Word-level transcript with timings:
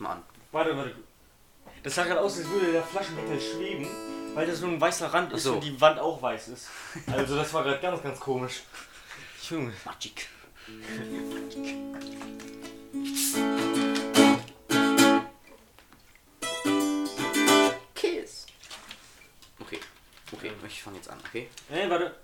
Mann. 0.00 0.22
Warte, 0.52 0.76
warte. 0.76 0.94
Das 1.82 1.94
sah 1.94 2.04
gerade 2.04 2.20
aus, 2.20 2.38
als 2.38 2.48
würde 2.48 2.72
der 2.72 2.82
Flaschendeckel 2.82 3.40
schweben, 3.40 3.86
weil 4.34 4.46
das 4.46 4.58
so 4.58 4.66
ein 4.66 4.80
weißer 4.80 5.12
Rand 5.12 5.32
ist 5.32 5.44
so. 5.44 5.54
und 5.54 5.64
die 5.64 5.80
Wand 5.80 5.98
auch 5.98 6.20
weiß 6.20 6.48
ist. 6.48 6.68
Also 7.06 7.36
das 7.36 7.52
war 7.54 7.62
gerade 7.64 7.80
ganz, 7.80 8.02
ganz 8.02 8.20
komisch. 8.20 8.62
Junge. 9.48 9.72
Magic. 9.84 10.28
Kiss. 17.94 18.46
Okay. 19.58 19.80
Okay, 20.32 20.52
ich 20.66 20.82
fange 20.82 20.96
jetzt 20.96 21.08
an, 21.10 21.18
okay? 21.26 21.48
Nee, 21.68 21.88
warte. 21.88 22.14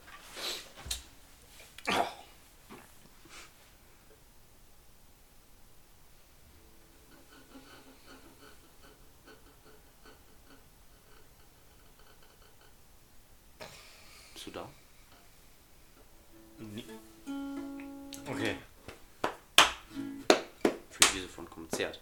Konzert. 21.77 22.01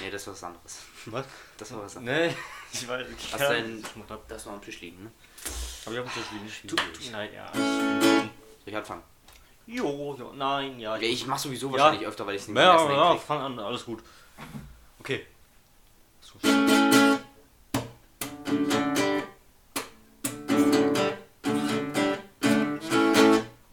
Nee, 0.00 0.10
das 0.12 0.26
war 0.28 0.34
was 0.34 0.44
anderes. 0.44 0.78
Was? 1.06 1.26
Das 1.56 1.72
war 1.72 1.82
was 1.82 1.96
anderes. 1.96 2.30
Nee, 2.32 2.36
ich 2.72 2.86
weiß 2.86 3.08
nicht. 3.08 3.32
Hast 3.32 3.50
du 3.50 3.54
ich 3.54 4.10
hab. 4.10 4.28
Das 4.28 4.46
war 4.46 4.52
am 4.54 4.62
Tisch 4.62 4.80
liegen, 4.80 5.02
ne? 5.02 5.10
Aber 5.86 5.92
ich 5.94 5.98
hab 5.98 6.04
nicht 6.16 6.28
so 6.30 6.36
nicht 6.36 6.68
Tu- 6.68 6.76
tu- 6.76 7.10
Nein, 7.10 7.30
ja. 7.34 7.46
Ich 7.52 7.58
Soll 7.58 8.30
ich 8.66 8.76
anfangen? 8.76 9.02
jo, 9.66 10.14
jo, 10.16 10.32
nein, 10.34 10.78
ja. 10.78 10.96
Ja, 10.96 11.02
ich 11.02 11.26
mach 11.26 11.38
sowieso 11.38 11.66
Ja. 11.70 11.72
wahrscheinlich 11.84 12.06
öfter, 12.06 12.24
weil 12.26 12.36
ich 12.36 12.42
es 12.42 12.48
nicht 12.48 12.56
ja, 12.58 12.74
erst 12.74 12.88
ja, 12.88 13.08
hinkrieg. 13.08 13.26
fang 13.26 13.40
an, 13.40 13.58
alles 13.58 13.84
gut. 13.84 14.04
Okay. 15.00 15.26
So. 16.20 16.34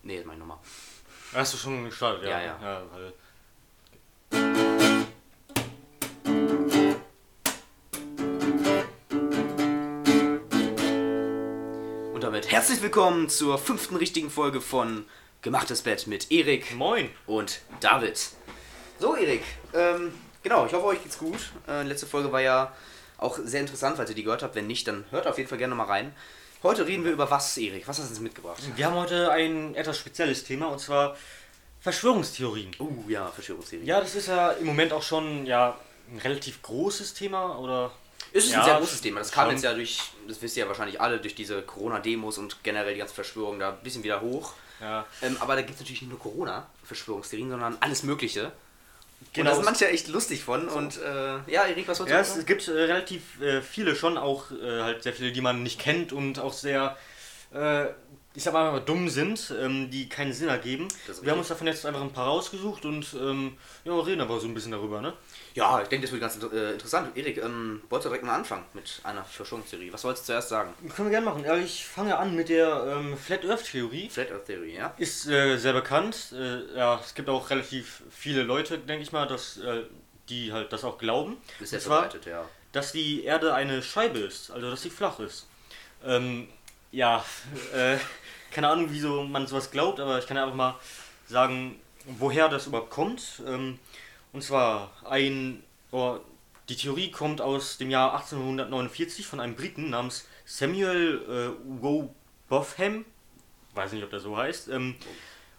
Nee, 0.03 0.17
ist 0.17 0.25
meine 0.25 0.39
Nummer. 0.39 0.59
Hast 1.33 1.53
du 1.53 1.57
schon 1.57 1.85
gestartet, 1.85 2.23
ja? 2.23 2.39
Ja, 2.39 2.57
ja. 2.61 2.81
ja 2.81 3.11
herzlich 12.65 12.81
willkommen 12.81 13.29
zur 13.29 13.59
fünften 13.59 13.95
richtigen 13.95 14.31
Folge 14.31 14.59
von 14.59 15.05
Gemachtes 15.43 15.83
Bett 15.83 16.07
mit 16.07 16.31
Erik 16.31 16.73
Moin. 16.73 17.11
und 17.27 17.61
David. 17.79 18.19
So, 18.97 19.15
Erik, 19.15 19.43
ähm, 19.75 20.11
genau, 20.41 20.65
ich 20.65 20.73
hoffe, 20.73 20.87
euch 20.87 21.03
geht's 21.03 21.19
gut. 21.19 21.51
Äh, 21.67 21.83
letzte 21.83 22.07
Folge 22.07 22.31
war 22.31 22.41
ja 22.41 22.73
auch 23.19 23.37
sehr 23.43 23.61
interessant, 23.61 23.97
falls 23.97 24.09
ihr 24.09 24.15
die 24.15 24.23
gehört 24.23 24.41
habt. 24.41 24.55
Wenn 24.55 24.65
nicht, 24.65 24.87
dann 24.87 25.05
hört 25.11 25.27
auf 25.27 25.37
jeden 25.37 25.47
Fall 25.47 25.59
gerne 25.59 25.75
mal 25.75 25.83
rein. 25.83 26.11
Heute 26.63 26.87
reden 26.87 27.05
wir 27.05 27.11
über 27.11 27.29
was, 27.29 27.55
Erik? 27.55 27.87
Was 27.87 27.99
hast 27.99 28.07
du 28.07 28.13
uns 28.13 28.19
mitgebracht? 28.19 28.57
Wir 28.75 28.87
haben 28.87 28.95
heute 28.95 29.29
ein 29.29 29.75
etwas 29.75 29.99
spezielles 29.99 30.43
Thema 30.43 30.65
und 30.69 30.79
zwar 30.79 31.15
Verschwörungstheorien. 31.81 32.71
Uh, 32.79 33.03
ja, 33.07 33.27
Verschwörungstheorie. 33.27 33.85
Ja, 33.85 34.01
das 34.01 34.15
ist 34.15 34.27
ja 34.27 34.49
im 34.53 34.65
Moment 34.65 34.91
auch 34.91 35.03
schon 35.03 35.45
ja 35.45 35.77
ein 36.11 36.17
relativ 36.17 36.63
großes 36.63 37.13
Thema 37.13 37.59
oder 37.59 37.91
Es 38.37 38.45
ist 38.45 38.51
Ja, 38.51 38.59
ein 38.59 38.65
sehr 38.65 38.77
großes 38.79 39.01
Thema. 39.01 39.19
Das 39.19 39.31
kam 39.31 39.45
schon. 39.45 39.53
jetzt 39.55 39.63
ja 39.63 39.73
durch, 39.73 39.99
das 40.27 40.41
wisst 40.41 40.57
ihr 40.57 40.63
ja 40.63 40.67
wahrscheinlich 40.67 40.99
alle, 40.99 41.19
durch 41.19 41.35
diese 41.35 41.61
Corona-Demos 41.61 42.37
und 42.37 42.63
generell 42.63 42.93
die 42.93 42.99
ganze 42.99 43.13
Verschwörung 43.15 43.59
da 43.59 43.69
ein 43.69 43.77
bisschen 43.81 44.03
wieder 44.03 44.19
hoch. 44.21 44.53
ja 44.81 45.05
Ähm, 45.21 45.37
aber 45.39 45.55
da 45.55 45.61
gibt 45.61 45.75
es 45.75 45.79
natürlich 45.79 46.01
nicht 46.01 46.11
nur 46.11 46.19
Corona-Verschwörungstheorien, 46.19 47.49
sondern 47.49 47.77
alles 47.79 48.03
Mögliche. 48.03 48.45
Und 48.47 49.33
Genau. 49.33 49.49
da 49.51 49.55
sind 49.55 49.65
manche 49.65 49.87
echt 49.87 50.09
lustig 50.09 50.43
von. 50.43 50.67
Und 50.67 50.97
äh, 50.97 51.37
ja, 51.49 51.63
Erik, 51.65 51.87
was 51.87 51.99
wolltest 51.99 52.11
Ja, 52.11 52.17
du 52.17 52.21
es 52.23 52.33
sagen? 52.33 52.45
gibt 52.45 52.67
äh, 52.67 52.71
relativ 52.71 53.41
äh, 53.41 53.61
viele 53.61 53.95
schon, 53.95 54.17
auch 54.17 54.51
äh, 54.51 54.81
halt 54.81 55.03
sehr 55.03 55.13
viele, 55.13 55.31
die 55.31 55.41
man 55.41 55.63
nicht 55.63 55.79
kennt 55.79 56.11
und 56.11 56.37
auch 56.39 56.51
sehr, 56.53 56.97
äh, 57.53 57.85
ich 58.35 58.43
sag 58.43 58.53
mal, 58.53 58.79
dumm 58.81 59.07
sind, 59.09 59.53
ähm, 59.59 59.89
die 59.89 60.09
keinen 60.09 60.33
Sinn 60.33 60.49
ergeben. 60.49 60.87
Wir 61.21 61.31
haben 61.31 61.39
uns 61.39 61.47
davon 61.47 61.67
jetzt 61.67 61.85
einfach 61.85 62.01
ein 62.01 62.11
paar 62.11 62.27
rausgesucht 62.27 62.85
und 62.85 63.13
ähm, 63.13 63.57
ja, 63.85 63.97
reden 63.97 64.21
aber 64.21 64.39
so 64.39 64.47
ein 64.47 64.53
bisschen 64.53 64.71
darüber, 64.71 65.01
ne? 65.01 65.13
Ja, 65.53 65.81
ich 65.81 65.87
denke, 65.87 66.05
das 66.05 66.11
wird 66.11 66.21
ganz 66.21 66.37
äh, 66.53 66.73
interessant. 66.73 67.15
Erik, 67.17 67.37
ähm, 67.37 67.81
wolltest 67.89 68.05
du 68.05 68.09
direkt 68.09 68.25
mal 68.25 68.35
anfangen 68.35 68.65
mit 68.73 68.99
einer 69.03 69.23
Verschwörungstheorie? 69.23 69.93
Was 69.93 70.03
wolltest 70.03 70.27
du 70.27 70.33
zuerst 70.33 70.49
sagen? 70.49 70.73
Können 70.95 71.07
wir 71.07 71.11
gerne 71.11 71.25
machen. 71.25 71.45
Ja, 71.45 71.55
ich 71.55 71.85
fange 71.85 72.17
an 72.17 72.35
mit 72.35 72.49
der 72.49 72.97
ähm, 72.97 73.17
Flat 73.17 73.45
Earth 73.45 73.63
Theorie. 73.63 74.09
Flat 74.09 74.31
Earth 74.31 74.47
Theory, 74.47 74.75
ja? 74.75 74.93
Ist 74.97 75.27
äh, 75.27 75.55
sehr 75.57 75.73
bekannt. 75.73 76.33
Äh, 76.33 76.77
ja, 76.77 76.99
es 77.03 77.15
gibt 77.15 77.29
auch 77.29 77.49
relativ 77.49 78.03
viele 78.09 78.43
Leute, 78.43 78.77
denke 78.77 79.03
ich 79.03 79.13
mal, 79.13 79.27
dass, 79.27 79.57
äh, 79.57 79.83
die 80.27 80.51
halt 80.51 80.73
das 80.73 80.83
auch 80.83 80.97
glauben. 80.97 81.37
Ist 81.61 81.69
sehr 81.69 81.79
verbreitet, 81.79 82.25
ja. 82.25 82.43
dass 82.73 82.91
die 82.91 83.23
Erde 83.23 83.53
eine 83.53 83.81
Scheibe 83.81 84.19
ist, 84.19 84.51
also 84.51 84.69
dass 84.69 84.81
sie 84.81 84.89
flach 84.89 85.19
ist. 85.19 85.47
Ähm, 86.03 86.49
ja, 86.91 87.23
äh, 87.73 87.97
keine 88.55 88.69
Ahnung, 88.69 88.87
wieso 88.89 89.25
man 89.25 89.47
sowas 89.47 89.69
glaubt, 89.69 89.99
aber 89.99 90.17
ich 90.17 90.27
kann 90.27 90.37
einfach 90.37 90.55
mal 90.55 90.79
sagen, 91.27 91.75
woher 92.05 92.47
das 92.47 92.67
überhaupt 92.67 92.89
kommt. 92.89 93.41
Ähm, 93.45 93.79
und 94.31 94.43
zwar 94.43 94.93
ein, 95.03 95.61
oh, 95.91 96.19
die 96.69 96.77
Theorie 96.77 97.11
kommt 97.11 97.41
aus 97.41 97.77
dem 97.77 97.91
Jahr 97.91 98.13
1849 98.13 99.27
von 99.27 99.41
einem 99.41 99.55
Briten 99.55 99.89
namens 99.89 100.25
Samuel 100.45 101.21
äh, 101.27 101.83
Roe 101.83 102.09
Botham, 102.47 103.03
weiß 103.73 103.91
nicht, 103.91 104.05
ob 104.05 104.09
der 104.09 104.21
so 104.21 104.37
heißt. 104.37 104.69
Ähm, 104.69 104.95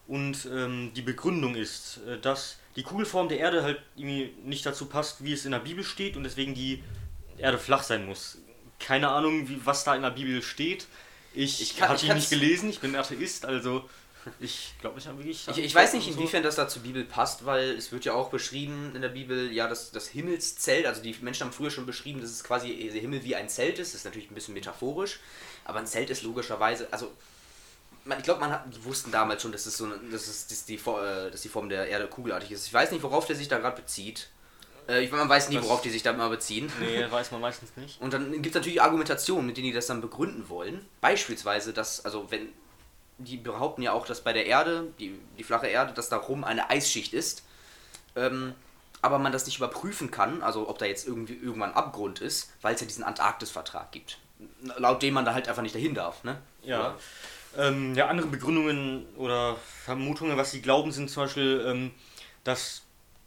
und 0.08 0.48
ähm, 0.50 0.92
die 0.96 1.02
Begründung 1.02 1.54
ist, 1.54 2.00
äh, 2.08 2.18
dass 2.18 2.56
die 2.76 2.82
Kugelform 2.82 3.28
der 3.28 3.40
Erde 3.40 3.62
halt 3.62 3.82
irgendwie 3.96 4.32
nicht 4.42 4.64
dazu 4.64 4.86
passt, 4.86 5.22
wie 5.22 5.34
es 5.34 5.44
in 5.44 5.50
der 5.50 5.58
Bibel 5.58 5.84
steht 5.84 6.16
und 6.16 6.24
deswegen 6.24 6.54
die 6.54 6.82
Erde 7.36 7.58
flach 7.58 7.82
sein 7.82 8.06
muss. 8.06 8.38
Keine 8.78 9.10
Ahnung, 9.10 9.50
wie, 9.50 9.60
was 9.66 9.84
da 9.84 9.94
in 9.94 10.02
der 10.02 10.10
Bibel 10.10 10.40
steht. 10.40 10.86
Ich, 11.36 11.60
Ich 11.60 11.82
habe 11.82 11.94
ich 11.94 12.00
die 12.00 12.06
kann's- 12.08 12.30
nicht 12.30 12.30
gelesen, 12.30 12.70
ich 12.70 12.80
bin 12.80 12.96
Atheist, 12.96 13.44
also 13.44 13.88
ich 14.40 14.74
glaube 14.80 14.96
nicht 14.96 15.06
an 15.06 15.18
wirklich. 15.18 15.46
Ich, 15.48 15.58
ich 15.58 15.74
weiß 15.74 15.92
nicht, 15.92 16.06
und 16.08 16.14
so. 16.14 16.18
inwiefern 16.18 16.42
das 16.42 16.56
da 16.56 16.66
zur 16.68 16.82
Bibel 16.82 17.04
passt, 17.04 17.44
weil 17.46 17.70
es 17.72 17.92
wird 17.92 18.04
ja 18.04 18.14
auch 18.14 18.30
beschrieben 18.30 18.92
in 18.96 19.02
der 19.02 19.10
Bibel, 19.10 19.52
ja, 19.52 19.68
dass 19.68 19.92
das 19.92 20.08
Himmelszelt, 20.08 20.86
also 20.86 21.00
die 21.02 21.14
Menschen 21.20 21.44
haben 21.44 21.52
früher 21.52 21.70
schon 21.70 21.86
beschrieben, 21.86 22.20
dass 22.20 22.30
es 22.30 22.42
quasi 22.42 22.90
der 22.92 23.00
Himmel 23.00 23.22
wie 23.22 23.36
ein 23.36 23.48
Zelt 23.48 23.78
ist. 23.78 23.92
Das 23.92 24.00
ist 24.00 24.04
natürlich 24.04 24.30
ein 24.30 24.34
bisschen 24.34 24.54
metaphorisch, 24.54 25.20
aber 25.64 25.78
ein 25.78 25.86
Zelt 25.86 26.10
ist 26.10 26.22
logischerweise, 26.22 26.88
also 26.90 27.12
ich 28.18 28.22
glaube, 28.24 28.40
man 28.40 28.50
hat, 28.50 28.64
die 28.74 28.82
wussten 28.84 29.10
damals 29.10 29.42
schon, 29.42 29.52
dass 29.52 29.66
es 29.66 29.76
so, 29.76 29.86
dass 29.88 30.28
es 30.28 30.46
dass 30.46 30.64
die, 30.64 30.76
äh, 30.76 31.30
dass 31.30 31.42
die 31.42 31.48
Form 31.48 31.68
der 31.68 31.86
Erde 31.88 32.06
kugelartig 32.06 32.52
ist. 32.52 32.66
Ich 32.66 32.72
weiß 32.72 32.92
nicht, 32.92 33.02
worauf 33.02 33.26
der 33.26 33.34
sich 33.36 33.48
da 33.48 33.58
gerade 33.58 33.80
bezieht. 33.82 34.28
Äh, 34.88 35.06
man 35.08 35.28
weiß 35.28 35.48
nie, 35.48 35.60
worauf 35.60 35.82
die 35.82 35.90
sich 35.90 36.02
da 36.02 36.10
immer 36.10 36.28
beziehen. 36.28 36.70
Nee, 36.80 37.04
weiß 37.10 37.32
man 37.32 37.40
meistens 37.40 37.76
nicht. 37.76 38.00
Und 38.00 38.12
dann 38.12 38.30
gibt 38.32 38.46
es 38.46 38.54
natürlich 38.54 38.80
Argumentationen, 38.80 39.46
mit 39.46 39.56
denen 39.56 39.68
die 39.68 39.72
das 39.72 39.86
dann 39.86 40.00
begründen 40.00 40.48
wollen. 40.48 40.84
Beispielsweise, 41.00 41.72
dass, 41.72 42.04
also 42.04 42.30
wenn, 42.30 42.48
die 43.18 43.36
behaupten 43.36 43.82
ja 43.82 43.92
auch, 43.92 44.06
dass 44.06 44.22
bei 44.22 44.32
der 44.32 44.46
Erde, 44.46 44.92
die, 44.98 45.18
die 45.38 45.44
flache 45.44 45.66
Erde, 45.66 45.92
dass 45.92 46.08
darum 46.08 46.44
eine 46.44 46.70
Eisschicht 46.70 47.14
ist. 47.14 47.44
Ähm, 48.14 48.54
aber 49.02 49.18
man 49.18 49.32
das 49.32 49.46
nicht 49.46 49.58
überprüfen 49.58 50.10
kann, 50.10 50.42
also 50.42 50.68
ob 50.68 50.78
da 50.78 50.86
jetzt 50.86 51.06
irgendwie 51.06 51.34
irgendwann 51.34 51.72
Abgrund 51.72 52.20
ist, 52.20 52.52
weil 52.62 52.74
es 52.74 52.80
ja 52.80 52.86
diesen 52.86 53.04
Antarktis-Vertrag 53.04 53.92
gibt. 53.92 54.18
Laut 54.78 55.02
dem 55.02 55.14
man 55.14 55.24
da 55.24 55.34
halt 55.34 55.48
einfach 55.48 55.62
nicht 55.62 55.74
dahin 55.74 55.94
darf, 55.94 56.24
ne? 56.24 56.38
Ja. 56.62 56.96
Ähm, 57.56 57.94
ja, 57.94 58.08
andere 58.08 58.26
Begründungen 58.26 59.06
oder 59.16 59.56
Vermutungen, 59.84 60.36
was 60.36 60.50
sie 60.50 60.60
glauben, 60.60 60.92
sind 60.92 61.10
zum 61.10 61.24
Beispiel, 61.24 61.64
ähm, 61.66 61.90
dass 62.42 62.82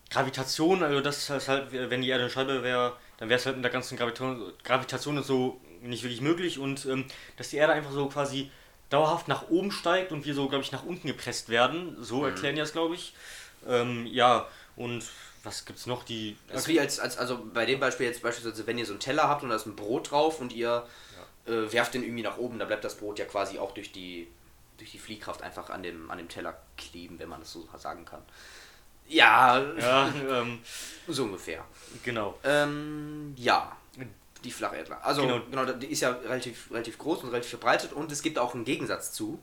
Gravitation, 0.09 0.83
also 0.83 1.01
das 1.01 1.29
ist 1.29 1.47
halt, 1.47 1.71
wenn 1.71 2.01
die 2.01 2.09
Erde 2.09 2.23
eine 2.23 2.31
Scheibe 2.31 2.63
wäre, 2.63 2.95
dann 3.17 3.29
wäre 3.29 3.39
es 3.39 3.45
halt 3.45 3.57
mit 3.57 3.63
der 3.63 3.71
ganzen 3.71 3.97
Gravitation, 3.97 4.53
Gravitation 4.63 5.23
so 5.23 5.61
nicht 5.81 6.03
wirklich 6.03 6.21
möglich 6.21 6.57
und 6.57 6.85
ähm, 6.85 7.05
dass 7.37 7.49
die 7.49 7.57
Erde 7.57 7.73
einfach 7.73 7.91
so 7.91 8.07
quasi 8.07 8.51
dauerhaft 8.89 9.27
nach 9.27 9.49
oben 9.49 9.71
steigt 9.71 10.11
und 10.11 10.25
wir 10.25 10.33
so, 10.33 10.47
glaube 10.49 10.63
ich, 10.63 10.71
nach 10.71 10.83
unten 10.83 11.07
gepresst 11.07 11.49
werden. 11.49 11.95
So 12.01 12.25
erklären 12.25 12.55
die 12.55 12.61
das, 12.61 12.71
glaube 12.71 12.95
ich. 12.95 13.13
Ähm, 13.67 14.07
ja, 14.07 14.47
und 14.75 15.03
was 15.43 15.65
gibt's 15.65 15.85
noch? 15.85 16.03
Die. 16.03 16.35
Das 16.47 16.61
ist 16.61 16.67
wie 16.67 16.79
als, 16.79 16.99
als, 16.99 17.17
also 17.17 17.45
bei 17.53 17.65
dem 17.65 17.79
Beispiel 17.79 18.07
jetzt 18.07 18.21
beispielsweise, 18.21 18.65
wenn 18.67 18.77
ihr 18.77 18.85
so 18.85 18.93
einen 18.93 18.99
Teller 18.99 19.29
habt 19.29 19.43
und 19.43 19.49
da 19.49 19.55
ist 19.55 19.67
ein 19.67 19.75
Brot 19.75 20.11
drauf 20.11 20.39
und 20.39 20.51
ihr 20.53 20.85
äh, 21.45 21.71
werft 21.71 21.93
den 21.93 22.03
irgendwie 22.03 22.23
nach 22.23 22.37
oben, 22.37 22.59
da 22.59 22.65
bleibt 22.65 22.83
das 22.83 22.95
Brot 22.95 23.19
ja 23.19 23.25
quasi 23.25 23.59
auch 23.59 23.73
durch 23.73 23.91
die, 23.91 24.27
durch 24.77 24.91
die 24.91 24.99
Fliehkraft 24.99 25.41
einfach 25.41 25.69
an 25.69 25.83
dem, 25.83 26.09
an 26.09 26.17
dem 26.17 26.29
Teller 26.29 26.59
kleben, 26.77 27.19
wenn 27.19 27.29
man 27.29 27.41
das 27.41 27.51
so 27.51 27.67
sagen 27.77 28.05
kann. 28.05 28.21
Ja, 29.09 29.61
ja, 29.79 30.13
ähm, 30.29 30.59
so 31.07 31.23
ungefähr. 31.23 31.65
genau. 32.03 32.37
Ähm, 32.43 33.33
ja, 33.37 33.75
die 34.43 34.51
Flacherdler. 34.51 35.03
Also, 35.03 35.23
Genau. 35.23 35.41
genau. 35.49 35.65
die 35.73 35.87
ist 35.87 36.01
ja 36.01 36.11
relativ, 36.11 36.69
relativ 36.71 36.97
groß 36.97 37.23
und 37.23 37.29
relativ 37.29 37.49
verbreitet 37.49 37.91
und 37.93 38.11
es 38.11 38.21
gibt 38.21 38.37
auch 38.39 38.53
einen 38.53 38.63
Gegensatz 38.65 39.11
zu. 39.11 39.39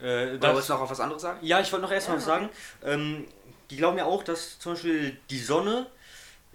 Äh, 0.00 0.34
Oder 0.34 0.48
wolltest 0.48 0.70
du 0.70 0.72
noch 0.74 0.80
auf 0.80 0.90
was 0.90 0.98
anderes 1.00 1.22
sagen? 1.22 1.38
Ja, 1.42 1.60
ich 1.60 1.70
wollte 1.70 1.84
noch 1.84 1.92
erstmal 1.92 2.16
was 2.16 2.24
sagen. 2.24 2.48
Ähm, 2.84 3.26
die 3.70 3.76
glauben 3.76 3.98
ja 3.98 4.04
auch, 4.06 4.24
dass 4.24 4.58
zum 4.58 4.72
Beispiel 4.72 5.16
die 5.30 5.38
Sonne 5.38 5.86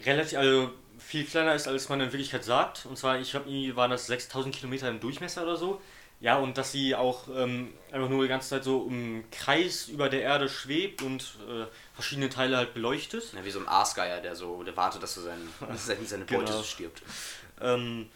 relativ, 0.06 0.38
also 0.38 0.72
viel 1.00 1.24
kleiner 1.26 1.56
ist, 1.56 1.68
als 1.68 1.88
man 1.90 2.02
in 2.02 2.12
Wirklichkeit 2.12 2.44
sagt. 2.44 2.86
Und 2.86 2.98
zwar, 2.98 3.20
ich 3.20 3.32
glaube, 3.32 3.50
irgendwie 3.50 3.76
waren 3.76 3.92
das 3.92 4.08
6000 4.08 4.54
Kilometer 4.54 4.90
im 4.90 5.00
Durchmesser 5.00 5.44
oder 5.44 5.56
so. 5.56 5.80
Ja, 6.20 6.38
und 6.38 6.58
dass 6.58 6.72
sie 6.72 6.96
auch 6.96 7.28
ähm, 7.34 7.74
einfach 7.92 8.10
nur 8.10 8.24
die 8.24 8.28
ganze 8.28 8.50
Zeit 8.50 8.64
so 8.64 8.88
im 8.90 9.24
Kreis 9.32 9.88
über 9.88 10.10
der 10.10 10.24
Erde 10.24 10.50
schwebt 10.50 11.04
und 11.04 11.38
äh, 11.48 11.66
verschiedene 11.98 12.30
Teile 12.30 12.58
halt 12.58 12.74
beleuchtet. 12.74 13.34
Ja, 13.34 13.44
wie 13.44 13.52
so 13.52 13.60
ein 13.60 13.68
Aasgeier, 13.68 14.22
der 14.22 14.36
so, 14.36 14.64
der 14.64 14.78
wartet, 14.78 15.04
dass 15.04 15.18
er 15.18 15.24
sein, 15.24 15.50
seine, 15.76 16.06
seine 16.06 16.26
Beute 16.26 16.46
Genau. 16.46 16.64
stirbt. 16.64 17.02
Ähm, 17.62 18.10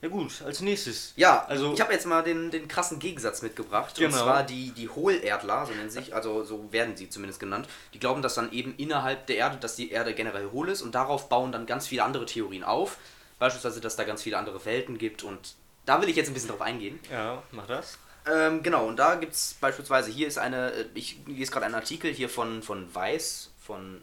ja 0.00 0.08
gut, 0.08 0.42
als 0.44 0.60
nächstes. 0.60 1.12
Ja, 1.16 1.44
Also- 1.46 1.72
ich 1.72 1.80
habe 1.80 1.92
jetzt 1.92 2.06
mal 2.06 2.22
den, 2.22 2.50
den 2.50 2.68
krassen 2.68 2.98
Gegensatz 2.98 3.40
mitgebracht. 3.42 3.96
Und 3.98 4.04
Genau. 4.04 4.16
zwar 4.22 4.42
die, 4.42 4.70
die 4.72 4.88
Hohlerdler, 4.88 5.64
so 5.66 5.72
nennen 5.72 5.90
sich, 5.90 6.14
also 6.14 6.44
so 6.44 6.72
werden 6.72 6.96
sie 6.96 7.08
zumindest 7.08 7.40
genannt. 7.40 7.68
Die 7.94 7.98
glauben, 8.00 8.20
dass 8.22 8.34
dann 8.34 8.52
eben 8.52 8.74
innerhalb 8.76 9.26
der 9.28 9.36
Erde, 9.36 9.56
dass 9.58 9.76
die 9.76 9.90
Erde 9.92 10.12
generell 10.14 10.50
hohl 10.50 10.68
ist 10.68 10.82
und 10.82 10.94
darauf 10.94 11.28
bauen 11.28 11.52
dann 11.52 11.66
ganz 11.66 11.86
viele 11.86 12.04
andere 12.04 12.26
Theorien 12.26 12.64
auf. 12.64 12.98
Beispielsweise, 13.38 13.80
dass 13.80 13.96
da 13.96 14.04
ganz 14.04 14.22
viele 14.22 14.38
andere 14.38 14.64
Welten 14.64 14.98
gibt 14.98 15.22
und 15.22 15.54
da 15.86 16.00
will 16.00 16.08
ich 16.08 16.14
jetzt 16.16 16.28
ein 16.28 16.34
bisschen 16.34 16.50
drauf 16.50 16.60
eingehen. 16.62 17.00
Ja, 17.10 17.42
mach 17.50 17.66
das. 17.66 17.98
Ähm, 18.26 18.62
genau, 18.62 18.86
und 18.86 18.96
da 18.96 19.16
gibt 19.16 19.32
es 19.32 19.54
beispielsweise, 19.60 20.10
hier 20.10 20.28
ist 20.28 20.38
eine, 20.38 20.72
äh, 20.72 20.86
ich 20.94 21.18
lese 21.26 21.50
gerade 21.50 21.66
einen 21.66 21.74
Artikel 21.74 22.12
hier 22.12 22.28
von, 22.28 22.62
von 22.62 22.94
Weiß, 22.94 23.50
von 23.60 24.00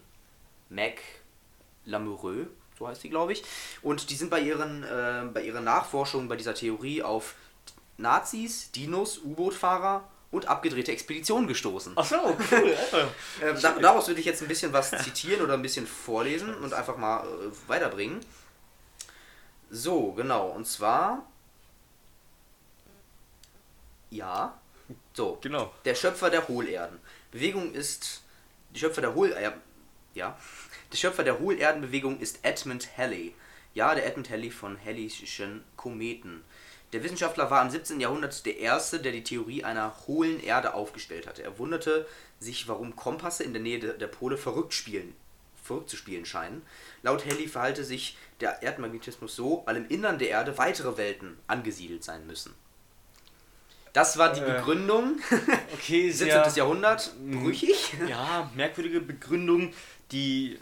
Mac 0.69 1.01
Lamoureux, 1.86 2.48
so 2.77 2.88
heißt 2.88 3.04
die, 3.04 3.10
glaube 3.10 3.33
ich. 3.33 3.44
Und 3.81 4.10
die 4.10 4.16
sind 4.16 4.30
bei 4.30 4.42
ihren, 4.42 4.83
äh, 4.83 5.24
bei 5.33 5.44
ihren 5.44 5.63
Nachforschungen 5.63 6.27
bei 6.27 6.36
dieser 6.36 6.54
Theorie 6.54 7.01
auf 7.01 7.36
Nazis, 7.98 8.71
Dinos, 8.71 9.19
U-Boot-Fahrer 9.19 10.04
und 10.31 10.48
abgedrehte 10.48 10.92
Expeditionen 10.92 11.48
gestoßen. 11.48 11.94
Ach 11.95 12.06
so, 12.06 12.38
cool. 12.51 12.77
Ähm, 13.42 13.56
da, 13.62 13.72
daraus 13.80 14.07
würde 14.07 14.19
ich 14.19 14.25
jetzt 14.25 14.42
ein 14.42 14.50
bisschen 14.50 14.74
was 14.74 14.92
zitieren 14.92 15.42
oder 15.42 15.54
ein 15.54 15.62
bisschen 15.62 15.88
vorlesen 15.88 16.54
und 16.56 16.74
einfach 16.74 16.98
mal 16.98 17.24
äh, 17.24 17.69
weiterbringen. 17.69 18.19
So, 19.69 20.12
genau. 20.12 20.50
Und 20.50 20.68
zwar. 20.68 21.25
Ja. 24.10 24.60
So. 25.14 25.38
genau. 25.42 25.72
Der 25.86 25.96
Schöpfer 25.96 26.30
der 26.30 26.48
Hohlerden. 26.48 27.00
Bewegung 27.32 27.74
ist. 27.74 28.24
Die 28.74 28.80
Schöpfer 28.80 29.02
der 29.02 29.14
Hohlerden. 29.16 29.62
Ja. 30.16 30.38
Der 30.92 30.98
Schöpfer 30.98 31.24
der 31.24 31.40
Hohlerdenbewegung 31.40 32.20
ist 32.20 32.40
Edmund 32.44 32.98
Halley. 32.98 33.36
Ja, 33.76 33.94
der 33.94 34.06
Edmund 34.08 34.30
Halley 34.30 34.50
von 34.50 34.78
Halleyschen 34.84 35.64
Kometen. 35.76 36.44
Der 36.92 37.04
Wissenschaftler 37.04 37.52
war 37.52 37.62
im 37.62 37.70
17. 37.70 38.00
Jahrhundert 38.00 38.44
der 38.48 38.58
Erste, 38.58 39.00
der 39.00 39.12
die 39.12 39.24
Theorie 39.24 39.64
einer 39.64 39.96
hohlen 40.08 40.40
Erde 40.42 40.74
aufgestellt 40.74 41.28
hatte. 41.28 41.44
Er 41.44 41.60
wunderte 41.60 42.08
sich, 42.40 42.68
warum 42.68 42.96
Kompasse 42.96 43.44
in 43.44 43.54
der 43.54 43.62
Nähe 43.62 43.78
de- 43.80 43.96
der 43.98 44.08
Pole 44.08 44.38
verrückt 44.38 44.74
spielen, 44.74 45.16
verrückt 45.64 45.92
zu 45.92 45.98
spielen 45.98 46.26
scheinen. 46.26 46.64
Laut 47.04 47.24
Halley 47.28 47.48
verhalte 47.48 47.84
sich 47.84 48.18
der 48.40 48.64
Erdmagnetismus 48.64 49.36
so, 49.36 49.62
weil 49.68 49.76
im 49.78 49.88
Innern 49.88 50.18
der 50.18 50.30
Erde 50.30 50.58
weitere 50.58 50.98
Welten 50.98 51.38
angesiedelt 51.46 52.04
sein 52.04 52.26
müssen. 52.26 52.56
Das 53.94 54.18
war 54.18 54.33
die 54.33 54.41
Äh, 54.41 54.53
Begründung. 54.57 55.19
Okay, 55.74 56.12
17. 56.12 56.56
Jahrhundert, 56.56 57.12
brüchig. 57.19 57.94
Ja, 58.07 58.50
merkwürdige 58.56 59.01
Begründung, 59.01 59.74
die. 60.12 60.59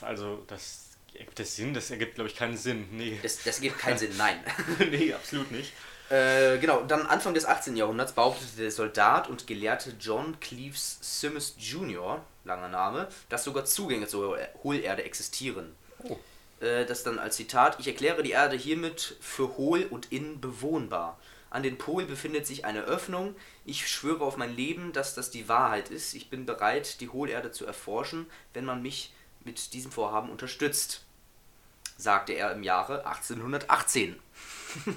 Also, 0.00 0.42
das 0.48 0.86
ergibt 1.14 1.38
das 1.38 1.56
Sinn? 1.56 1.72
Das 1.72 1.90
ergibt, 1.90 2.16
glaube 2.16 2.28
ich, 2.28 2.36
keinen 2.36 2.56
Sinn. 2.56 2.88
Nee. 2.92 3.18
Das, 3.22 3.42
das 3.42 3.60
gibt 3.60 3.78
keinen 3.78 3.96
Sinn, 3.98 4.16
nein. 4.18 4.38
nee, 4.90 5.12
absolut 5.12 5.50
nicht. 5.52 5.72
Äh, 6.08 6.58
genau, 6.58 6.82
dann 6.82 7.06
Anfang 7.06 7.34
des 7.34 7.46
18. 7.46 7.76
Jahrhunderts 7.76 8.12
behauptete 8.12 8.56
der 8.58 8.70
Soldat 8.70 9.28
und 9.28 9.46
Gelehrte 9.46 9.94
John 9.98 10.38
Cleves 10.40 10.98
Simmons 11.00 11.54
Jr., 11.58 12.24
langer 12.44 12.68
Name, 12.68 13.08
dass 13.28 13.44
sogar 13.44 13.64
Zugänge 13.64 14.06
zur 14.06 14.38
Hohlerde 14.62 15.02
existieren. 15.04 15.74
Oh. 16.04 16.16
Äh, 16.60 16.86
das 16.86 17.02
dann 17.02 17.18
als 17.18 17.36
Zitat, 17.36 17.80
ich 17.80 17.88
erkläre 17.88 18.22
die 18.22 18.30
Erde 18.30 18.56
hiermit 18.56 19.16
für 19.20 19.56
hohl 19.56 19.84
und 19.90 20.12
innen 20.12 20.40
bewohnbar. 20.40 21.18
An 21.50 21.62
den 21.62 21.78
Pol 21.78 22.04
befindet 22.04 22.46
sich 22.46 22.64
eine 22.64 22.82
Öffnung. 22.82 23.34
Ich 23.64 23.88
schwöre 23.88 24.24
auf 24.24 24.36
mein 24.36 24.54
Leben, 24.54 24.92
dass 24.92 25.14
das 25.14 25.30
die 25.30 25.48
Wahrheit 25.48 25.90
ist. 25.90 26.14
Ich 26.14 26.28
bin 26.28 26.46
bereit, 26.46 27.00
die 27.00 27.08
Hohlerde 27.08 27.52
zu 27.52 27.64
erforschen, 27.66 28.26
wenn 28.52 28.64
man 28.64 28.82
mich 28.82 29.12
mit 29.44 29.72
diesem 29.72 29.92
Vorhaben 29.92 30.30
unterstützt, 30.30 31.04
sagte 31.96 32.32
er 32.32 32.52
im 32.52 32.62
Jahre 32.62 33.06
1818. 33.06 34.16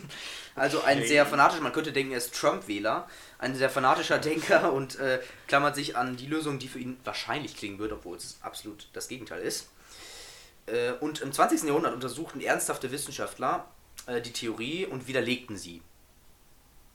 Also 0.56 0.82
ein 0.82 1.06
sehr 1.06 1.26
fanatischer, 1.26 1.64
man 1.64 1.72
könnte 1.72 1.94
denken, 1.94 2.12
er 2.12 2.18
ist 2.18 2.36
Trump-Wähler, 2.36 3.08
ein 3.38 3.56
sehr 3.56 3.70
fanatischer 3.70 4.18
Denker 4.18 4.74
und 4.74 5.00
äh, 5.00 5.22
klammert 5.48 5.76
sich 5.76 5.96
an 5.96 6.18
die 6.18 6.26
Lösung, 6.26 6.60
die 6.60 6.68
für 6.68 6.80
ihn 6.80 7.00
wahrscheinlich 7.06 7.56
klingen 7.56 7.80
wird, 7.80 7.94
obwohl 7.94 8.18
es 8.18 8.40
absolut 8.42 8.90
das 8.92 9.08
Gegenteil 9.08 9.42
ist. 9.42 9.70
Äh, 10.66 10.92
und 11.00 11.22
im 11.22 11.32
20. 11.32 11.64
Jahrhundert 11.64 11.94
untersuchten 11.94 12.42
ernsthafte 12.42 12.92
Wissenschaftler 12.92 13.68
äh, 14.06 14.20
die 14.20 14.34
Theorie 14.34 14.86
und 14.86 15.08
widerlegten 15.08 15.56
sie. 15.56 15.82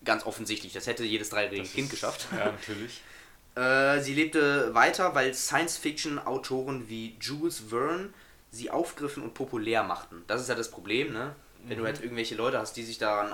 Ganz 0.04 0.24
offensichtlich, 0.26 0.72
das 0.72 0.86
hätte 0.86 1.04
jedes 1.04 1.30
dreijährige 1.30 1.64
Kind 1.64 1.90
geschafft. 1.90 2.26
Ja, 2.32 2.46
natürlich. 2.52 3.00
Äh, 3.56 4.00
sie 4.00 4.14
lebte 4.14 4.74
weiter, 4.74 5.14
weil 5.14 5.32
Science-Fiction-Autoren 5.32 6.88
wie 6.88 7.16
Jules 7.20 7.60
Verne 7.70 8.10
sie 8.50 8.68
aufgriffen 8.70 9.22
und 9.22 9.34
populär 9.34 9.84
machten. 9.84 10.24
Das 10.26 10.40
ist 10.40 10.48
ja 10.48 10.56
das 10.56 10.72
Problem, 10.72 11.12
ne? 11.12 11.36
Wenn 11.66 11.78
du 11.78 11.84
halt 11.84 12.02
irgendwelche 12.02 12.34
Leute 12.34 12.58
hast, 12.58 12.76
die 12.76 12.82
sich 12.82 12.98
daran, 12.98 13.32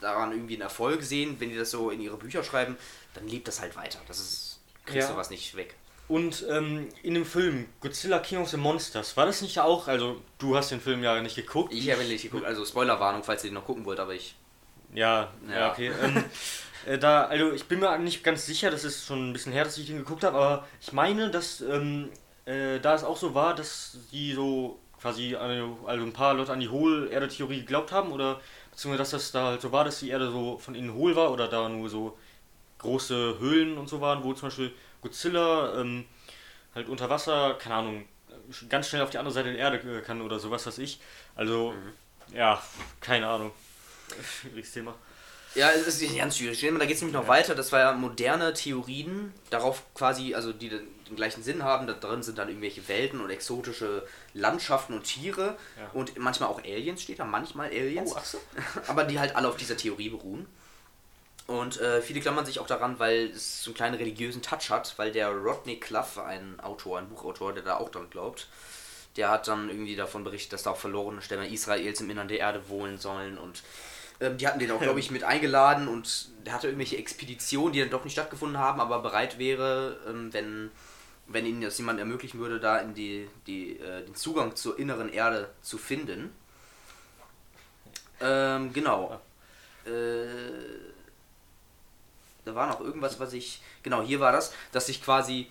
daran 0.00 0.30
irgendwie 0.30 0.54
einen 0.54 0.62
Erfolg 0.62 1.02
sehen, 1.02 1.34
wenn 1.40 1.50
die 1.50 1.56
das 1.56 1.70
so 1.72 1.90
in 1.90 2.00
ihre 2.00 2.16
Bücher 2.16 2.44
schreiben, 2.44 2.76
dann 3.14 3.26
lebt 3.26 3.48
das 3.48 3.60
halt 3.60 3.76
weiter. 3.76 3.98
Das 4.06 4.20
ist, 4.20 4.60
kriegst 4.86 5.08
Ja. 5.08 5.12
du 5.14 5.18
was 5.18 5.30
nicht 5.30 5.56
weg. 5.56 5.74
Und 6.06 6.46
ähm, 6.48 6.88
in 7.02 7.14
dem 7.14 7.26
Film 7.26 7.66
Godzilla 7.80 8.20
King 8.20 8.38
of 8.38 8.48
the 8.50 8.56
Monsters, 8.56 9.16
war 9.16 9.26
das 9.26 9.42
nicht 9.42 9.58
auch, 9.58 9.88
also 9.88 10.22
du 10.38 10.56
hast 10.56 10.70
den 10.70 10.80
Film 10.80 11.02
ja 11.02 11.20
nicht 11.20 11.34
geguckt. 11.36 11.72
Ich 11.74 11.90
habe 11.90 12.02
ihn 12.02 12.08
nicht 12.08 12.22
geguckt, 12.22 12.44
also 12.44 12.64
Spoilerwarnung, 12.64 13.24
falls 13.24 13.42
ihr 13.44 13.50
den 13.50 13.54
noch 13.54 13.66
gucken 13.66 13.84
wollt, 13.84 13.98
aber 14.00 14.14
ich. 14.14 14.36
Ja, 14.94 15.28
ja, 15.48 15.58
Ja. 15.58 15.72
okay. 15.72 15.92
Ähm, 16.02 16.24
äh, 16.86 16.98
da, 16.98 17.24
also 17.24 17.52
ich 17.52 17.66
bin 17.66 17.80
mir 17.80 17.98
nicht 17.98 18.24
ganz 18.24 18.46
sicher, 18.46 18.70
das 18.70 18.84
ist 18.84 19.06
schon 19.06 19.30
ein 19.30 19.32
bisschen 19.32 19.52
her, 19.52 19.64
dass 19.64 19.78
ich 19.78 19.86
den 19.86 19.98
geguckt 19.98 20.24
habe, 20.24 20.36
aber 20.36 20.68
ich 20.80 20.92
meine, 20.92 21.30
dass 21.30 21.60
ähm, 21.60 22.10
äh, 22.46 22.80
da 22.80 22.94
es 22.94 23.04
auch 23.04 23.16
so 23.16 23.34
war, 23.34 23.54
dass 23.54 23.98
die 24.10 24.32
so 24.32 24.78
quasi, 25.00 25.36
eine, 25.36 25.76
also 25.86 26.04
ein 26.04 26.12
paar 26.12 26.34
Leute 26.34 26.52
an 26.52 26.60
die 26.60 26.68
Hohlerde-Theorie 26.68 27.60
geglaubt 27.60 27.92
haben 27.92 28.10
oder 28.12 28.40
beziehungsweise 28.70 28.98
dass 28.98 29.10
das 29.10 29.32
da 29.32 29.44
halt 29.46 29.60
so 29.60 29.70
war, 29.72 29.84
dass 29.84 30.00
die 30.00 30.10
Erde 30.10 30.30
so 30.30 30.58
von 30.58 30.74
innen 30.74 30.94
hohl 30.94 31.14
war 31.16 31.30
oder 31.30 31.48
da 31.48 31.68
nur 31.68 31.88
so 31.88 32.16
große 32.78 33.38
Höhlen 33.38 33.76
und 33.76 33.88
so 33.88 34.00
waren, 34.00 34.22
wo 34.24 34.32
zum 34.32 34.48
Beispiel 34.48 34.72
Godzilla 35.02 35.80
ähm, 35.80 36.04
halt 36.74 36.88
unter 36.88 37.10
Wasser, 37.10 37.54
keine 37.54 37.74
Ahnung, 37.76 38.04
ganz 38.68 38.88
schnell 38.88 39.02
auf 39.02 39.10
die 39.10 39.18
andere 39.18 39.34
Seite 39.34 39.50
der 39.52 39.58
Erde 39.58 39.98
äh, 39.98 40.00
kann 40.00 40.22
oder 40.22 40.38
sowas, 40.38 40.66
was 40.66 40.74
weiß 40.74 40.78
ich. 40.78 41.00
Also, 41.34 41.74
ja, 42.34 42.62
keine 43.00 43.28
Ahnung. 43.28 43.52
Schwieriges 44.40 44.72
Thema. 44.72 44.94
Ja, 45.54 45.70
es 45.70 45.86
ist 45.86 46.16
ganz 46.16 46.36
schwierig. 46.36 46.60
Da 46.60 46.84
geht 46.84 46.96
es 46.96 47.00
nämlich 47.00 47.18
noch 47.18 47.26
weiter. 47.26 47.54
Das 47.54 47.72
war 47.72 47.80
ja 47.80 47.92
moderne 47.92 48.52
Theorien, 48.52 49.32
darauf 49.50 49.82
quasi, 49.94 50.34
also 50.34 50.52
die 50.52 50.68
den, 50.68 50.86
gleichen 51.16 51.42
Sinn 51.42 51.64
haben. 51.64 51.86
Da 51.86 51.94
drin 51.94 52.22
sind 52.22 52.38
dann 52.38 52.48
irgendwelche 52.48 52.86
Welten 52.86 53.20
und 53.20 53.30
exotische 53.30 54.06
Landschaften 54.34 54.94
und 54.94 55.04
Tiere. 55.04 55.56
Ja. 55.78 55.90
Und 55.94 56.18
manchmal 56.18 56.50
auch 56.50 56.62
Aliens 56.62 57.02
steht 57.02 57.18
da, 57.18 57.24
manchmal 57.24 57.68
Aliens. 57.68 58.12
Oh, 58.12 58.16
ach 58.18 58.24
so. 58.24 58.40
aber 58.88 59.04
die 59.04 59.18
halt 59.18 59.36
alle 59.36 59.48
auf 59.48 59.56
dieser 59.56 59.76
Theorie 59.76 60.10
beruhen. 60.10 60.46
Und 61.46 61.80
äh, 61.80 62.02
viele 62.02 62.20
klammern 62.20 62.44
sich 62.44 62.60
auch 62.60 62.66
daran, 62.66 62.98
weil 62.98 63.30
es 63.30 63.62
so 63.62 63.70
einen 63.70 63.76
kleinen 63.76 63.94
religiösen 63.94 64.42
Touch 64.42 64.68
hat, 64.68 64.98
weil 64.98 65.12
der 65.12 65.30
Rodney 65.30 65.80
Clough, 65.80 66.18
ein 66.18 66.60
Autor, 66.60 66.98
ein 66.98 67.08
Buchautor, 67.08 67.54
der 67.54 67.62
da 67.62 67.78
auch 67.78 67.88
dran 67.88 68.10
glaubt, 68.10 68.48
der 69.16 69.30
hat 69.30 69.48
dann 69.48 69.70
irgendwie 69.70 69.96
davon 69.96 70.24
berichtet, 70.24 70.52
dass 70.52 70.64
da 70.64 70.72
auch 70.72 70.76
verlorene 70.76 71.22
Stämme 71.22 71.48
Israels 71.48 72.02
im 72.02 72.10
Innern 72.10 72.28
der 72.28 72.38
Erde 72.38 72.68
wohnen 72.68 72.98
sollen 72.98 73.38
und 73.38 73.62
die 74.20 74.46
hatten 74.46 74.58
den 74.58 74.70
auch, 74.70 74.80
glaube 74.80 75.00
ich, 75.00 75.10
mit 75.10 75.22
eingeladen 75.22 75.86
und 75.86 76.28
der 76.44 76.52
hatte 76.52 76.66
irgendwelche 76.66 76.96
Expeditionen, 76.96 77.72
die 77.72 77.80
dann 77.80 77.90
doch 77.90 78.04
nicht 78.04 78.14
stattgefunden 78.14 78.58
haben, 78.58 78.80
aber 78.80 79.00
bereit 79.00 79.38
wäre, 79.38 79.98
ähm, 80.08 80.32
wenn, 80.32 80.70
wenn 81.26 81.46
ihnen 81.46 81.60
das 81.60 81.78
jemand 81.78 82.00
ermöglichen 82.00 82.40
würde, 82.40 82.58
da 82.58 82.78
in 82.78 82.94
die, 82.94 83.28
die, 83.46 83.78
äh, 83.78 84.04
den 84.04 84.14
Zugang 84.14 84.56
zur 84.56 84.78
inneren 84.78 85.08
Erde 85.08 85.50
zu 85.62 85.78
finden. 85.78 86.32
Ähm, 88.20 88.72
genau. 88.72 89.20
Äh, 89.84 90.26
da 92.44 92.54
war 92.54 92.66
noch 92.66 92.80
irgendwas, 92.80 93.20
was 93.20 93.32
ich. 93.34 93.62
Genau, 93.82 94.02
hier 94.02 94.20
war 94.20 94.32
das, 94.32 94.52
dass 94.72 94.86
sich 94.86 95.02
quasi. 95.02 95.48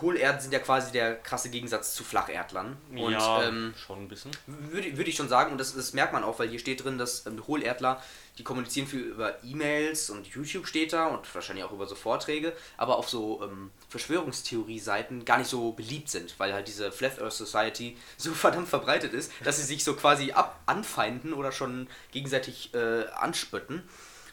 Hohlerden 0.00 0.40
sind 0.40 0.52
ja 0.52 0.60
quasi 0.60 0.92
der 0.92 1.16
krasse 1.16 1.50
Gegensatz 1.50 1.94
zu 1.94 2.04
Flacherdlern. 2.04 2.76
Und 2.90 3.12
ja, 3.12 3.42
ähm, 3.42 3.74
schon 3.76 4.02
ein 4.02 4.08
bisschen. 4.08 4.30
würde, 4.46 4.96
würde 4.96 5.10
ich 5.10 5.16
schon 5.16 5.28
sagen, 5.28 5.50
und 5.50 5.58
das, 5.58 5.74
das 5.74 5.92
merkt 5.94 6.12
man 6.12 6.22
auch, 6.22 6.38
weil 6.38 6.48
hier 6.48 6.60
steht 6.60 6.84
drin, 6.84 6.96
dass 6.96 7.26
ähm, 7.26 7.44
Hohlerdler, 7.46 8.00
die 8.38 8.44
kommunizieren 8.44 8.86
viel 8.86 9.00
über 9.00 9.42
E-Mails 9.42 10.10
und 10.10 10.26
YouTube 10.28 10.66
steht 10.66 10.92
da 10.92 11.08
und 11.08 11.34
wahrscheinlich 11.34 11.64
auch 11.64 11.72
über 11.72 11.86
so 11.86 11.96
Vorträge, 11.96 12.52
aber 12.76 12.98
auf 12.98 13.08
so 13.08 13.42
ähm, 13.42 13.70
Verschwörungstheorie-Seiten 13.88 15.24
gar 15.24 15.38
nicht 15.38 15.50
so 15.50 15.72
beliebt 15.72 16.08
sind, 16.08 16.38
weil 16.38 16.52
halt 16.52 16.68
diese 16.68 16.92
Flat 16.92 17.20
Earth 17.20 17.32
Society 17.32 17.96
so 18.16 18.32
verdammt 18.32 18.68
verbreitet 18.68 19.12
ist, 19.12 19.32
dass 19.42 19.56
sie 19.56 19.64
sich 19.64 19.82
so 19.82 19.94
quasi 19.94 20.32
ab 20.32 20.60
anfeinden 20.66 21.32
oder 21.32 21.50
schon 21.50 21.88
gegenseitig 22.12 22.72
äh, 22.74 23.06
anspötten. 23.08 23.82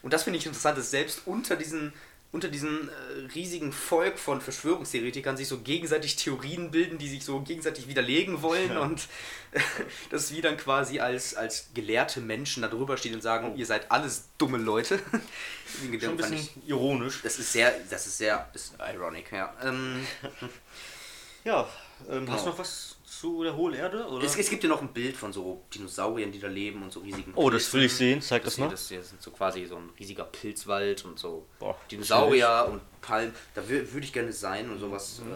Und 0.02 0.12
das 0.12 0.22
finde 0.22 0.38
ich 0.38 0.46
interessant, 0.46 0.78
dass 0.78 0.92
selbst 0.92 1.22
unter 1.26 1.56
diesen 1.56 1.92
unter 2.30 2.48
diesem 2.48 2.88
äh, 2.90 2.92
riesigen 3.34 3.72
Volk 3.72 4.18
von 4.18 4.40
Verschwörungstheoretikern 4.42 5.36
sich 5.38 5.48
so 5.48 5.60
gegenseitig 5.60 6.16
Theorien 6.16 6.70
bilden, 6.70 6.98
die 6.98 7.08
sich 7.08 7.24
so 7.24 7.40
gegenseitig 7.40 7.88
widerlegen 7.88 8.42
wollen 8.42 8.70
Ja. 8.70 8.80
und 8.80 9.08
dass 10.10 10.32
wir 10.34 10.42
dann 10.42 10.56
quasi 10.58 11.00
als, 11.00 11.34
als 11.34 11.68
gelehrte 11.74 12.20
Menschen 12.20 12.62
da 12.62 12.68
drüber 12.68 12.98
stehen 12.98 13.14
und 13.14 13.22
sagen, 13.22 13.56
ihr 13.56 13.64
seid 13.64 13.90
alles 13.90 14.24
dumme 14.36 14.58
Leute. 14.58 14.98
Schon 16.00 16.10
ein 16.10 16.16
bisschen 16.18 16.34
ich- 16.34 16.50
ironisch. 16.66 17.20
das 17.22 17.38
ist 17.38 17.52
sehr, 17.52 17.72
das 17.88 18.06
ist 18.06 18.18
sehr, 18.18 18.48
ist 18.52 18.74
ironic, 18.78 19.32
ja. 19.32 19.54
Ähm, 19.62 20.06
Ja, 21.44 21.66
ähm, 22.08 22.20
Genau. 22.20 22.32
hast 22.32 22.46
du 22.46 22.50
noch 22.50 22.58
was 22.58 22.96
zu 23.04 23.42
der 23.42 23.56
Hohlerde? 23.56 24.06
Oder? 24.06 24.24
es, 24.24 24.36
es 24.36 24.48
gibt 24.50 24.62
ja 24.62 24.68
noch 24.68 24.80
ein 24.82 24.92
Bild 24.92 25.16
von 25.16 25.32
so 25.32 25.62
Dinosauriern, 25.74 26.30
die 26.30 26.38
da 26.38 26.46
leben 26.48 26.82
und 26.82 26.92
so 26.92 27.00
riesigen 27.00 27.32
oh, 27.34 27.50
das 27.50 27.72
will 27.74 27.84
ich 27.84 27.94
sehen. 27.94 28.20
Zeig 28.22 28.44
das, 28.44 28.56
hier, 28.56 28.64
mal. 28.66 28.70
das 28.70 28.88
hier 28.88 29.02
sind 29.02 29.20
so 29.20 29.30
quasi 29.30 29.64
so 29.66 29.76
ein 29.76 29.90
riesiger 29.98 30.24
Pilzwald 30.24 31.04
und 31.04 31.18
so 31.18 31.46
Boah, 31.58 31.76
Dinosaurier 31.90 32.68
und 32.70 32.80
Palmen. 33.00 33.34
Da 33.54 33.62
wür- 33.62 33.92
würde 33.92 34.00
ich 34.04 34.12
gerne 34.12 34.32
sein 34.32 34.70
und 34.70 34.78
sowas. 34.78 35.20
Mhm. 35.24 35.30
Ähm, 35.30 35.34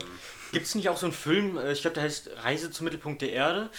Gibt 0.52 0.66
es 0.66 0.75
nicht 0.75 0.88
auch 0.88 0.97
so 0.97 1.07
einen 1.07 1.14
Film, 1.14 1.57
äh, 1.59 1.73
ich 1.73 1.81
glaube, 1.81 1.95
der 1.95 2.04
heißt 2.04 2.31
Reise 2.42 2.71
zum 2.71 2.85
Mittelpunkt 2.85 3.23
der 3.23 3.33
Erde? 3.33 3.71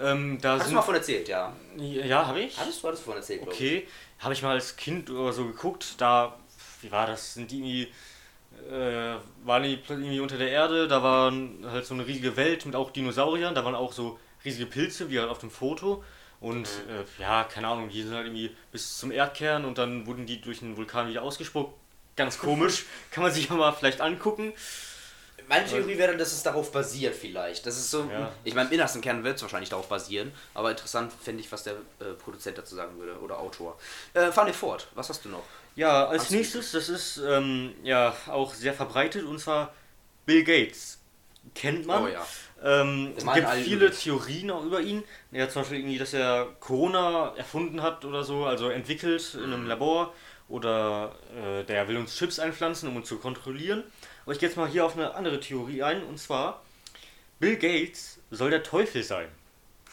Ähm, 0.00 0.38
da 0.40 0.58
hast 0.58 0.70
du 0.70 0.74
mal 0.74 0.80
von 0.82 0.94
erzählt, 0.94 1.28
ja? 1.28 1.54
ja, 1.76 2.26
habe 2.26 2.40
ich. 2.40 2.58
Hattest 2.58 2.82
du, 2.82 2.88
hattest 2.88 3.02
du 3.02 3.10
von 3.10 3.16
erzählt. 3.18 3.42
Okay, 3.42 3.86
habe 4.20 4.32
ich 4.32 4.42
mal 4.42 4.52
als 4.54 4.74
Kind 4.76 5.10
oder 5.10 5.32
so 5.34 5.44
geguckt, 5.46 5.94
da, 5.98 6.38
wie 6.80 6.90
war 6.90 7.06
das, 7.06 7.34
sind 7.34 7.50
die 7.50 7.58
irgendwie, 7.58 7.88
äh, 8.70 9.16
waren 9.44 9.62
die 9.62 9.76
plötzlich 9.76 10.06
irgendwie 10.06 10.20
unter 10.20 10.38
der 10.38 10.50
Erde, 10.50 10.88
da 10.88 11.02
war 11.02 11.32
halt 11.70 11.86
so 11.86 11.94
eine 11.94 12.06
riesige 12.06 12.36
Welt 12.36 12.64
mit 12.66 12.74
auch 12.74 12.90
Dinosauriern, 12.90 13.54
da 13.54 13.64
waren 13.64 13.74
auch 13.74 13.92
so 13.92 14.18
riesige 14.44 14.66
Pilze, 14.66 15.10
wie 15.10 15.18
halt 15.18 15.30
auf 15.30 15.38
dem 15.38 15.50
Foto 15.50 16.02
und 16.40 16.66
äh, 16.66 17.22
ja, 17.22 17.44
keine 17.44 17.68
Ahnung, 17.68 17.88
die 17.88 18.02
sind 18.02 18.14
halt 18.14 18.26
irgendwie 18.26 18.54
bis 18.72 18.98
zum 18.98 19.12
Erdkern 19.12 19.64
und 19.64 19.78
dann 19.78 20.06
wurden 20.06 20.26
die 20.26 20.40
durch 20.40 20.62
einen 20.62 20.76
Vulkan 20.76 21.08
wieder 21.08 21.22
ausgespuckt. 21.22 21.72
Ganz 22.16 22.38
komisch, 22.38 22.84
kann 23.10 23.22
man 23.22 23.32
sich 23.32 23.48
ja 23.48 23.54
mal 23.54 23.72
vielleicht 23.72 24.00
angucken. 24.00 24.52
Meine 25.48 25.66
Theorie 25.66 25.98
wäre, 25.98 26.16
dass 26.16 26.32
es 26.32 26.42
darauf 26.42 26.72
basiert 26.72 27.14
vielleicht. 27.14 27.66
Das 27.66 27.76
ist 27.76 27.90
so, 27.90 28.08
Ja. 28.10 28.32
ich 28.44 28.54
meine, 28.54 28.68
im 28.68 28.74
innersten 28.74 29.00
Kern 29.00 29.24
wird 29.24 29.36
es 29.36 29.42
wahrscheinlich 29.42 29.70
darauf 29.70 29.88
basieren, 29.88 30.32
aber 30.54 30.70
interessant 30.70 31.12
fände 31.12 31.42
ich, 31.42 31.50
was 31.50 31.64
der 31.64 31.74
äh, 32.00 32.14
Produzent 32.22 32.58
dazu 32.58 32.74
sagen 32.74 32.98
würde 32.98 33.18
oder 33.20 33.38
Autor. 33.38 33.76
Äh, 34.14 34.30
fahren 34.32 34.46
wir 34.46 34.54
fort, 34.54 34.88
was 34.94 35.08
hast 35.08 35.24
du 35.24 35.28
noch? 35.28 35.42
Ja, 35.74 36.06
als 36.06 36.22
Absolut. 36.22 36.40
nächstes, 36.40 36.72
das 36.72 36.88
ist 36.88 37.16
ähm, 37.18 37.74
ja 37.82 38.14
auch 38.28 38.54
sehr 38.54 38.74
verbreitet 38.74 39.24
und 39.24 39.38
zwar 39.38 39.72
Bill 40.26 40.44
Gates. 40.44 40.98
Kennt 41.54 41.86
man. 41.86 42.04
Oh 42.04 42.08
ja. 42.08 42.26
Ähm, 42.62 43.12
es 43.16 43.24
gibt 43.24 43.50
viele. 43.64 43.90
Theorien 43.90 44.50
auch 44.50 44.64
über 44.64 44.80
ihn. 44.80 45.02
Ja, 45.32 45.48
zum 45.48 45.62
Beispiel 45.62 45.80
irgendwie, 45.80 45.98
dass 45.98 46.12
er 46.12 46.46
Corona 46.60 47.34
erfunden 47.36 47.82
hat 47.82 48.04
oder 48.04 48.22
so, 48.22 48.44
also 48.44 48.68
entwickelt 48.68 49.34
in 49.34 49.52
einem 49.52 49.66
Labor. 49.66 50.14
Oder 50.48 51.14
äh, 51.34 51.64
der 51.64 51.88
will 51.88 51.96
uns 51.96 52.16
Chips 52.16 52.38
einpflanzen, 52.38 52.88
um 52.88 52.96
uns 52.96 53.08
zu 53.08 53.16
kontrollieren. 53.16 53.82
Aber 54.24 54.32
ich 54.32 54.38
gehe 54.38 54.48
jetzt 54.48 54.56
mal 54.56 54.68
hier 54.68 54.84
auf 54.84 54.96
eine 54.96 55.14
andere 55.14 55.40
Theorie 55.40 55.82
ein, 55.82 56.02
und 56.04 56.18
zwar, 56.18 56.62
Bill 57.40 57.56
Gates 57.56 58.20
soll 58.30 58.50
der 58.50 58.62
Teufel 58.62 59.02
sein. 59.02 59.28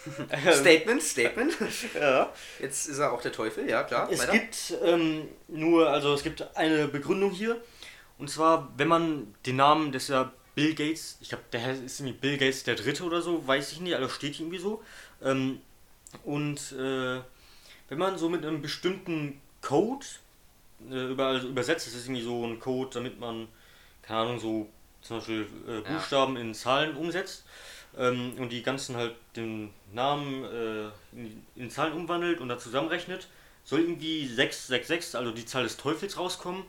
Statement, 0.53 1.01
Statement. 1.01 1.58
ja. 1.94 2.32
Jetzt 2.60 2.88
ist 2.88 3.00
er 3.00 3.12
auch 3.12 3.22
der 3.22 3.32
Teufel, 3.32 3.70
ja 3.70 3.84
klar. 3.84 4.10
Es 4.12 4.20
Weiter. 4.20 4.32
gibt 4.32 4.74
ähm, 4.84 5.27
nur, 5.48 5.89
also 5.89 6.13
es 6.13 6.24
gibt 6.24 6.56
eine 6.56 6.88
Begründung 6.88 7.32
hier. 7.32 7.62
Und 8.18 8.29
zwar, 8.29 8.72
wenn 8.77 8.88
man 8.88 9.34
den 9.46 9.56
Namen 9.58 9.91
des 9.91 10.08
ja 10.10 10.32
Bill 10.56 10.74
Gates, 10.74 11.18
ich 11.22 11.29
glaube, 11.29 11.44
der 11.53 11.74
ist 11.74 12.00
irgendwie 12.00 12.18
Bill 12.18 12.38
Gates 12.38 12.63
der 12.63 12.75
Dritte 12.75 13.03
oder 13.03 13.22
so, 13.22 13.46
weiß 13.48 13.72
ich 13.72 13.79
nicht, 13.82 13.96
also 13.96 14.10
steht 14.10 14.39
irgendwie 14.39 14.58
so. 14.58 14.84
Ähm, 15.24 15.62
und 16.24 16.72
äh, 16.74 17.22
wenn 17.89 17.98
man 17.98 18.18
so 18.18 18.29
mit 18.29 18.46
einem 18.46 18.62
bestimmten 18.62 19.39
Code 19.62 20.06
äh, 20.89 21.12
über, 21.12 21.27
also 21.27 21.48
übersetzt, 21.48 21.88
das 21.88 21.94
ist 21.94 22.06
irgendwie 22.06 22.24
so 22.24 22.46
ein 22.46 22.60
Code, 22.60 22.89
damit 22.94 23.20
man, 23.20 23.48
keine 24.01 24.20
Ahnung, 24.22 24.39
so 24.39 24.70
zum 25.01 25.18
Beispiel 25.18 25.48
äh, 25.68 25.75
Ja. 25.75 25.82
Buchstaben 25.82 26.36
in 26.38 26.53
Zahlen 26.53 26.96
umsetzt 26.96 27.46
ähm, 27.98 28.34
und 28.38 28.51
die 28.51 28.63
ganzen 28.63 28.96
halt 28.96 29.15
den 29.36 29.74
Namen 29.93 30.43
äh, 30.46 30.88
in, 31.13 31.46
in 31.55 31.69
Zahlen 31.69 31.93
umwandelt 31.93 32.39
und 32.39 32.50
da 32.50 32.58
zusammenrechnet, 32.58 33.27
soll 33.63 33.81
irgendwie 33.81 34.27
666, 34.27 35.15
also 35.15 35.31
die 35.31 35.46
Zahl 35.46 35.63
des 35.63 35.77
Teufels 35.77 36.17
rauskommen. 36.17 36.63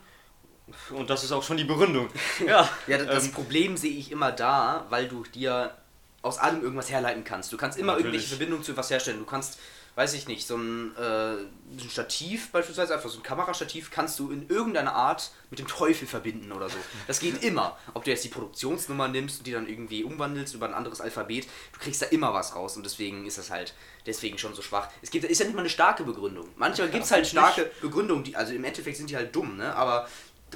Und 0.90 1.10
das 1.10 1.24
ist 1.24 1.32
auch 1.32 1.42
schon 1.42 1.56
die 1.56 1.64
Begründung. 1.64 2.08
ja, 2.46 2.68
Ja, 2.86 2.98
das, 2.98 3.26
ähm, 3.26 3.32
Problem 3.32 3.76
sehe 3.76 3.96
ich 3.96 4.12
immer 4.12 4.30
da, 4.30 4.86
weil 4.90 5.08
du 5.08 5.24
dir 5.24 5.76
aus 6.22 6.38
allem 6.38 6.62
irgendwas 6.62 6.90
herleiten 6.90 7.24
kannst. 7.24 7.52
Du 7.52 7.56
kannst 7.56 7.78
immer 7.78 7.92
Natürlich. 7.92 8.06
irgendwelche 8.06 8.28
Verbindungen 8.28 8.64
zu 8.64 8.76
was 8.76 8.90
herstellen. 8.90 9.18
Du 9.18 9.24
kannst, 9.24 9.58
weiß 9.94 10.14
ich 10.14 10.28
nicht, 10.28 10.46
so 10.46 10.56
ein, 10.56 10.94
äh, 10.96 11.32
ein 11.32 11.90
Stativ 11.90 12.50
beispielsweise, 12.52 12.94
einfach 12.94 13.10
so 13.10 13.18
ein 13.18 13.22
Kamerastativ, 13.22 13.90
kannst 13.90 14.18
du 14.18 14.30
in 14.30 14.48
irgendeiner 14.48 14.94
Art 14.94 15.30
mit 15.50 15.58
dem 15.58 15.66
Teufel 15.66 16.06
verbinden 16.06 16.52
oder 16.52 16.68
so. 16.68 16.76
Das 17.06 17.20
geht 17.20 17.42
immer. 17.44 17.76
Ob 17.94 18.04
du 18.04 18.10
jetzt 18.10 18.24
die 18.24 18.28
Produktionsnummer 18.28 19.08
nimmst 19.08 19.38
und 19.38 19.46
die 19.46 19.52
dann 19.52 19.68
irgendwie 19.68 20.04
umwandelst 20.04 20.54
über 20.54 20.66
ein 20.66 20.74
anderes 20.74 21.00
Alphabet, 21.00 21.46
du 21.72 21.80
kriegst 21.80 22.02
da 22.02 22.06
immer 22.06 22.32
was 22.32 22.54
raus 22.54 22.76
und 22.76 22.84
deswegen 22.84 23.26
ist 23.26 23.38
das 23.38 23.50
halt 23.50 23.74
deswegen 24.06 24.38
schon 24.38 24.54
so 24.54 24.62
schwach. 24.62 24.88
Es 25.02 25.10
gibt, 25.10 25.24
ist 25.24 25.38
ja 25.38 25.44
nicht 25.46 25.54
mal 25.54 25.60
eine 25.60 25.70
starke 25.70 26.04
Begründung. 26.04 26.48
Manchmal 26.56 26.88
gibt 26.88 27.04
es 27.04 27.10
halt 27.10 27.26
starke 27.26 27.70
Begründungen, 27.80 28.24
die, 28.24 28.36
also 28.36 28.52
im 28.52 28.64
Endeffekt 28.64 28.96
sind 28.96 29.10
die 29.10 29.16
halt 29.16 29.34
dumm, 29.34 29.56
ne? 29.56 29.74
Aber 29.74 30.08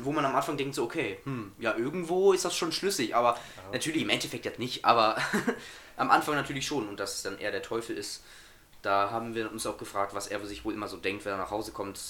wo 0.03 0.13
man 0.13 0.25
am 0.25 0.35
Anfang 0.35 0.57
denkt 0.57 0.75
so, 0.75 0.85
okay, 0.85 1.19
hm, 1.25 1.53
ja, 1.59 1.77
irgendwo 1.77 2.33
ist 2.33 2.45
das 2.45 2.57
schon 2.57 2.73
schlüssig, 2.73 3.15
aber 3.15 3.39
natürlich 3.73 4.03
im 4.03 4.11
Endeffekt 4.11 4.45
jetzt 4.45 4.59
nicht, 4.59 4.85
aber 4.85 5.17
am 5.97 6.11
Anfang 6.11 6.35
natürlich 6.35 6.67
schon 6.67 6.89
und 6.89 6.99
dass 6.99 7.17
es 7.17 7.23
dann 7.23 7.39
eher 7.39 7.53
der 7.53 7.63
Teufel 7.63 7.97
ist, 7.97 8.25
da 8.85 9.11
haben 9.11 9.35
wir 9.35 9.51
uns 9.51 9.67
auch 9.67 9.79
gefragt, 9.79 10.15
was 10.15 10.27
er 10.27 10.45
sich 10.45 10.65
wohl 10.65 10.75
immer 10.75 10.89
so 10.89 10.97
denkt, 10.97 11.25
wenn 11.25 11.33
er 11.33 11.39
nach 11.39 11.51
Hause 11.51 11.73
kommt, 11.73 12.01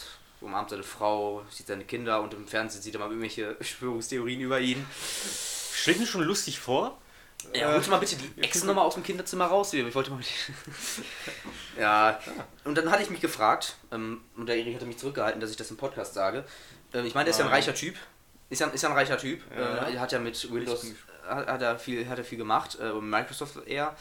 umarmt 0.40 0.70
seine 0.70 0.82
Frau, 0.82 1.42
sieht 1.50 1.66
seine 1.66 1.84
Kinder 1.84 2.20
und 2.20 2.34
im 2.34 2.46
Fernsehen 2.46 2.82
sieht 2.82 2.94
er 2.94 3.00
mal 3.00 3.08
irgendwelche 3.08 3.54
Verschwörungstheorien 3.56 4.40
über 4.40 4.60
ihn. 4.60 4.84
Stell 5.72 5.96
mir 5.96 6.06
schon 6.06 6.22
lustig 6.22 6.58
vor. 6.58 6.98
Ja, 7.52 7.72
holst 7.72 7.90
mal 7.90 7.98
bitte 7.98 8.16
die 8.16 8.42
Echsen 8.42 8.66
nochmal 8.66 8.86
aus 8.86 8.94
dem 8.94 9.02
Kinderzimmer 9.02 9.46
raus. 9.46 9.72
Ich 9.72 9.94
wollte 9.94 10.10
mal. 10.10 10.20
ja, 11.78 12.18
und 12.64 12.76
dann 12.76 12.90
hatte 12.90 13.02
ich 13.02 13.10
mich 13.10 13.20
gefragt, 13.20 13.76
ähm, 13.92 14.22
und 14.36 14.46
der 14.46 14.56
Erik 14.56 14.74
hatte 14.74 14.86
mich 14.86 14.96
zurückgehalten, 14.96 15.40
dass 15.40 15.50
ich 15.50 15.56
das 15.56 15.70
im 15.70 15.76
Podcast 15.76 16.14
sage. 16.14 16.44
Ähm, 16.94 17.04
ich 17.04 17.14
meine, 17.14 17.26
der 17.26 17.32
ist 17.32 17.38
ja 17.38 17.44
ein 17.44 17.50
reicher 17.50 17.74
Typ. 17.74 17.96
Ist 18.48 18.60
ja, 18.60 18.68
ist 18.68 18.82
ja 18.82 18.88
ein 18.88 18.94
reicher 18.94 19.18
Typ. 19.18 19.42
Ja. 19.54 19.86
Äh, 19.86 19.94
er 19.94 20.00
hat 20.00 20.12
ja 20.12 20.18
mit 20.18 20.50
Windows 20.50 20.86
hat, 21.26 21.46
hat, 21.46 21.62
er 21.62 21.78
viel, 21.78 22.08
hat 22.08 22.18
er 22.18 22.24
viel 22.24 22.38
gemacht, 22.38 22.78
äh, 22.80 22.92
Microsoft 22.92 23.66
eher. 23.66 23.94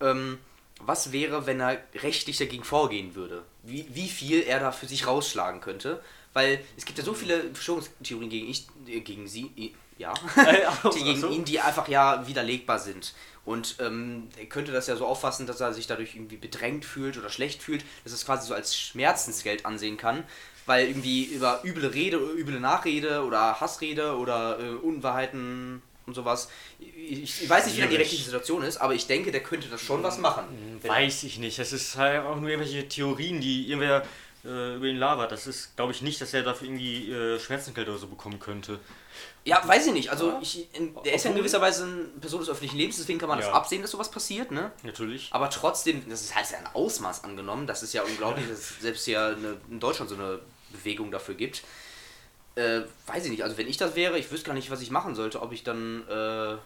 Ähm, 0.00 0.38
was 0.80 1.12
wäre, 1.12 1.46
wenn 1.46 1.60
er 1.60 1.78
rechtlich 1.94 2.38
dagegen 2.38 2.64
vorgehen 2.64 3.14
würde? 3.14 3.42
Wie, 3.62 3.86
wie 3.92 4.08
viel 4.08 4.42
er 4.42 4.60
da 4.60 4.72
für 4.72 4.86
sich 4.86 5.06
rausschlagen 5.06 5.60
könnte? 5.60 6.02
Weil 6.32 6.60
es 6.76 6.84
gibt 6.84 6.98
ja 6.98 7.04
so 7.04 7.14
viele 7.14 7.54
Verschwörungstheorien 7.54 8.28
gegen, 8.28 8.50
ich, 8.50 8.66
äh, 8.86 9.00
gegen 9.00 9.28
sie, 9.28 9.74
ja, 9.98 10.12
Äh, 10.36 10.64
ach 10.66 10.90
die 10.94 11.04
gegen 11.04 11.30
ihn, 11.30 11.44
die 11.44 11.60
einfach 11.60 11.88
ja 11.88 12.26
widerlegbar 12.26 12.78
sind. 12.78 13.14
Und 13.44 13.76
ähm, 13.78 14.28
er 14.38 14.46
könnte 14.46 14.72
das 14.72 14.86
ja 14.86 14.96
so 14.96 15.06
auffassen, 15.06 15.46
dass 15.46 15.60
er 15.60 15.74
sich 15.74 15.86
dadurch 15.86 16.16
irgendwie 16.16 16.36
bedrängt 16.36 16.84
fühlt 16.84 17.18
oder 17.18 17.28
schlecht 17.28 17.62
fühlt, 17.62 17.84
dass 18.02 18.12
er 18.12 18.16
es 18.16 18.26
quasi 18.26 18.48
so 18.48 18.54
als 18.54 18.76
Schmerzensgeld 18.76 19.66
ansehen 19.66 19.96
kann, 19.98 20.24
weil 20.66 20.88
irgendwie 20.88 21.24
über 21.24 21.60
üble 21.62 21.86
Rede 21.88 22.22
oder 22.22 22.32
üble 22.32 22.58
Nachrede 22.58 23.22
oder 23.22 23.60
Hassrede 23.60 24.16
oder 24.16 24.58
äh, 24.58 24.70
Unwahrheiten 24.70 25.82
und 26.06 26.14
sowas. 26.14 26.48
Ich, 26.78 27.42
ich 27.42 27.48
weiß 27.48 27.66
nicht, 27.66 27.76
wie 27.76 27.80
dann 27.80 27.90
die 27.90 27.96
rechtliche 27.96 28.24
Situation 28.24 28.62
ist, 28.62 28.76
aber 28.78 28.94
ich 28.94 29.06
denke, 29.06 29.30
der 29.32 29.42
könnte 29.42 29.68
das 29.68 29.80
schon 29.80 30.02
was 30.02 30.18
machen. 30.18 30.44
Wenn- 30.80 30.90
Weiß 30.90 31.22
ich 31.24 31.38
nicht. 31.38 31.58
Es 31.58 31.72
ist 31.72 31.96
halt 31.96 32.24
auch 32.24 32.36
nur 32.36 32.50
irgendwelche 32.50 32.86
Theorien, 32.88 33.40
die 33.40 33.66
irgendwer 33.68 34.02
äh, 34.44 34.76
über 34.76 34.86
ihn 34.86 34.96
labert. 34.98 35.32
Das 35.32 35.46
ist, 35.46 35.74
glaube 35.76 35.92
ich, 35.92 36.02
nicht, 36.02 36.20
dass 36.20 36.34
er 36.34 36.42
dafür 36.42 36.68
irgendwie 36.68 37.10
äh, 37.10 37.38
Schmerzensgeld 37.40 37.88
oder 37.88 37.96
so 37.98 38.06
bekommen 38.08 38.38
könnte. 38.38 38.78
Ja, 39.44 39.66
weiß 39.66 39.86
ich 39.86 39.92
nicht. 39.92 40.10
Also 40.10 40.38
ich, 40.42 40.68
in, 40.74 40.94
der 41.04 41.14
ist 41.14 41.24
ja 41.24 41.30
in 41.30 41.36
gewisser 41.36 41.60
Weise 41.60 41.84
eine 41.84 42.04
Person 42.20 42.40
des 42.40 42.48
öffentlichen 42.48 42.76
Lebens, 42.76 42.96
deswegen 42.96 43.18
kann 43.18 43.28
man 43.28 43.38
das 43.38 43.46
Ja. 43.48 43.52
absehen, 43.54 43.80
dass 43.82 43.90
sowas 43.90 44.10
passiert, 44.10 44.50
ne? 44.50 44.72
Natürlich. 44.82 45.28
Aber 45.32 45.48
trotzdem, 45.50 46.02
das 46.08 46.22
ist, 46.22 46.34
heißt 46.34 46.52
ja 46.52 46.58
ein 46.58 46.66
Ausmaß 46.74 47.24
angenommen. 47.24 47.66
Das 47.66 47.82
ist 47.82 47.92
ja 47.94 48.02
unglaublich, 48.02 48.46
dass 48.48 48.58
es 48.58 48.80
selbst 48.80 49.06
ja 49.06 49.28
eine, 49.28 49.56
in 49.70 49.80
Deutschland 49.80 50.08
so 50.10 50.16
eine 50.16 50.40
Bewegung 50.72 51.10
dafür 51.10 51.34
gibt. 51.34 51.62
Äh, 52.56 52.82
weiß 53.06 53.24
ich 53.24 53.30
nicht. 53.30 53.42
Also 53.42 53.58
wenn 53.58 53.68
ich 53.68 53.76
das 53.76 53.96
wäre, 53.96 54.18
ich 54.18 54.30
wüsste 54.30 54.46
gar 54.46 54.54
nicht, 54.54 54.70
was 54.70 54.80
ich 54.80 54.90
machen 54.90 55.14
sollte. 55.14 55.42
Ob 55.42 55.52
ich 55.52 55.64
dann. 55.64 56.02
Äh, 56.08 56.56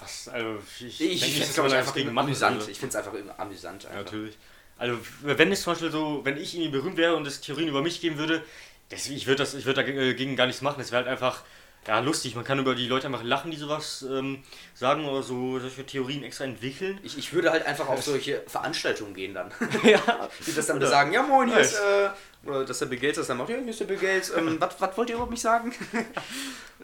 Was, 0.00 0.28
also, 0.28 0.58
ich, 0.80 0.84
ich 0.86 0.98
denke 0.98 1.14
finde 1.16 1.24
nicht, 1.24 1.40
es 1.40 1.46
dass 1.46 1.54
glaube 1.54 1.68
man 1.68 1.68
ich 1.68 1.72
das 1.72 1.78
einfach 1.78 1.94
gegen 1.94 2.12
machen 2.12 2.26
amüsant. 2.26 2.68
Ich 2.68 2.78
finde 2.78 2.98
es 2.98 3.06
einfach 3.06 3.38
amüsant. 3.38 3.84
Ja, 3.84 3.90
Einfach. 3.90 4.04
natürlich. 4.04 4.36
Also, 4.76 4.98
wenn 5.22 5.52
es 5.52 5.62
zum 5.62 5.72
Beispiel 5.72 5.90
so, 5.92 6.24
wenn 6.24 6.36
ich 6.36 6.54
irgendwie 6.54 6.72
berühmt 6.72 6.96
wäre 6.96 7.14
und 7.14 7.26
es 7.26 7.40
Theorien 7.40 7.68
über 7.68 7.80
mich 7.80 8.00
geben 8.00 8.18
würde, 8.18 8.42
das, 8.88 9.08
ich 9.08 9.26
würde 9.26 9.38
das, 9.38 9.54
ich 9.54 9.66
würde 9.66 9.84
dagegen 9.84 10.34
gar 10.34 10.46
nichts 10.46 10.62
machen. 10.62 10.80
Es 10.80 10.90
wäre 10.90 11.04
halt 11.04 11.12
einfach, 11.12 11.42
ja, 11.86 11.98
lustig. 12.00 12.34
Man 12.34 12.44
kann 12.44 12.58
über 12.58 12.74
die 12.74 12.86
Leute 12.86 13.06
einfach 13.06 13.22
lachen, 13.22 13.50
die 13.50 13.56
sowas 13.56 14.02
ähm, 14.08 14.42
sagen 14.74 15.04
oder 15.06 15.22
so 15.22 15.58
solche 15.58 15.84
Theorien 15.84 16.22
extra 16.22 16.44
entwickeln. 16.44 16.98
Ich, 17.02 17.18
ich 17.18 17.32
würde 17.32 17.50
halt 17.50 17.66
einfach 17.66 17.88
auf 17.88 18.02
solche 18.02 18.42
Veranstaltungen 18.46 19.14
gehen 19.14 19.34
dann. 19.34 19.50
ja. 19.82 20.28
Die 20.46 20.54
das 20.54 20.66
dann 20.66 20.78
Oder- 20.78 20.88
sagen, 20.88 21.12
ja 21.12 21.22
moin, 21.22 21.48
hier 21.48 21.60
ist, 21.60 21.74
äh, 21.74 22.10
oder 22.46 22.64
dass 22.64 22.78
der 22.78 22.86
Bill 22.86 22.98
Gates 22.98 23.16
das 23.16 23.26
dann 23.28 23.38
macht, 23.38 23.48
ja, 23.48 23.56
hier 23.56 23.68
ist 23.68 23.80
der 23.80 23.86
Bill 23.86 23.96
Gates, 23.98 24.30
ähm, 24.36 24.58
was, 24.78 24.96
wollt 24.96 25.08
ihr 25.10 25.16
über 25.16 25.26
mich 25.26 25.40
sagen? 25.40 25.72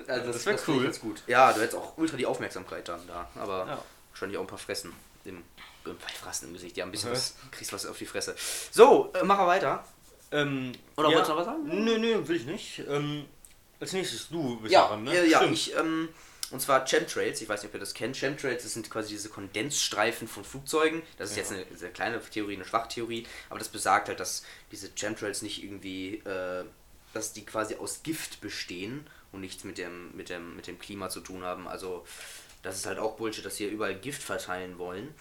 also 0.06 0.32
das 0.32 0.46
wär 0.46 0.56
finde 0.58 0.62
ich 0.62 0.68
cool. 0.68 0.84
ganz 0.84 1.00
gut. 1.00 1.22
Ja, 1.26 1.52
du 1.52 1.60
hättest 1.60 1.76
auch 1.76 1.96
ultra 1.98 2.16
die 2.16 2.26
Aufmerksamkeit 2.26 2.88
dann 2.88 3.00
da, 3.06 3.28
aber 3.34 3.66
Ja. 3.66 3.84
wahrscheinlich 4.10 4.38
auch 4.38 4.42
ein 4.42 4.46
paar 4.46 4.58
Fressen 4.58 4.92
im, 5.24 5.42
im 5.84 5.96
Fressen 6.22 6.48
im 6.48 6.54
Gesicht, 6.54 6.76
ja, 6.76 6.84
ein 6.84 6.90
bisschen 6.90 7.10
was, 7.12 7.34
kriegst 7.50 7.72
was 7.72 7.86
auf 7.86 7.98
die 7.98 8.06
Fresse. 8.06 8.34
So, 8.70 9.10
äh, 9.14 9.22
mach 9.24 9.38
mal 9.38 9.46
weiter. 9.46 9.84
Ähm, 10.32 10.72
Oder 10.96 11.08
ja, 11.08 11.14
wolltest 11.16 11.28
du 11.30 11.32
noch 11.34 11.40
was 11.40 11.46
sagen? 11.46 11.84
Nö, 11.84 11.98
nö, 11.98 12.28
will 12.28 12.36
ich 12.36 12.46
nicht. 12.46 12.82
Ähm, 12.88 13.24
als 13.80 13.92
nächstes 13.92 14.28
du 14.28 14.60
bist 14.60 14.72
Ja, 14.72 14.88
dran, 14.88 15.04
ne? 15.04 15.14
ja, 15.14 15.24
ja 15.24 15.50
ich, 15.50 15.74
ähm, 15.74 16.08
und 16.50 16.60
zwar 16.60 16.84
Chemtrails, 16.84 17.40
ich 17.40 17.48
weiß 17.48 17.62
nicht, 17.62 17.70
ob 17.70 17.74
ihr 17.74 17.80
das 17.80 17.94
kennt. 17.94 18.16
Chemtrails, 18.16 18.64
das 18.64 18.72
sind 18.72 18.90
quasi 18.90 19.10
diese 19.10 19.28
Kondensstreifen 19.28 20.26
von 20.26 20.44
Flugzeugen. 20.44 21.02
Das 21.16 21.30
ist 21.30 21.36
jetzt 21.36 21.52
eine 21.52 21.64
sehr 21.74 21.90
kleine 21.90 22.20
Theorie, 22.20 22.56
eine 22.56 22.64
Schwachtheorie, 22.64 23.26
aber 23.48 23.58
das 23.58 23.68
besagt 23.68 24.08
halt, 24.08 24.18
dass 24.20 24.44
diese 24.72 24.90
Chemtrails 24.94 25.42
nicht 25.42 25.62
irgendwie, 25.62 26.16
äh, 26.16 26.64
dass 27.14 27.32
die 27.32 27.44
quasi 27.46 27.76
aus 27.76 28.02
Gift 28.02 28.40
bestehen 28.40 29.06
und 29.32 29.40
nichts 29.40 29.62
mit 29.64 29.78
dem, 29.78 30.14
mit 30.16 30.28
dem, 30.28 30.56
mit 30.56 30.66
dem 30.66 30.78
Klima 30.78 31.08
zu 31.08 31.20
tun 31.20 31.44
haben. 31.44 31.68
Also, 31.68 32.04
das 32.62 32.76
ist 32.76 32.86
halt 32.86 32.98
auch 32.98 33.16
Bullshit, 33.16 33.44
dass 33.44 33.56
sie 33.56 33.64
hier 33.64 33.72
überall 33.72 33.94
Gift 33.94 34.22
verteilen 34.22 34.78
wollen. 34.78 35.14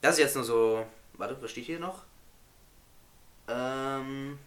Das 0.00 0.14
ist 0.14 0.20
jetzt 0.20 0.34
nur 0.34 0.44
so. 0.44 0.86
Warte, 1.14 1.40
was 1.40 1.52
steht 1.52 1.66
hier 1.66 1.78
noch? 1.78 2.02
Ähm. 3.48 4.38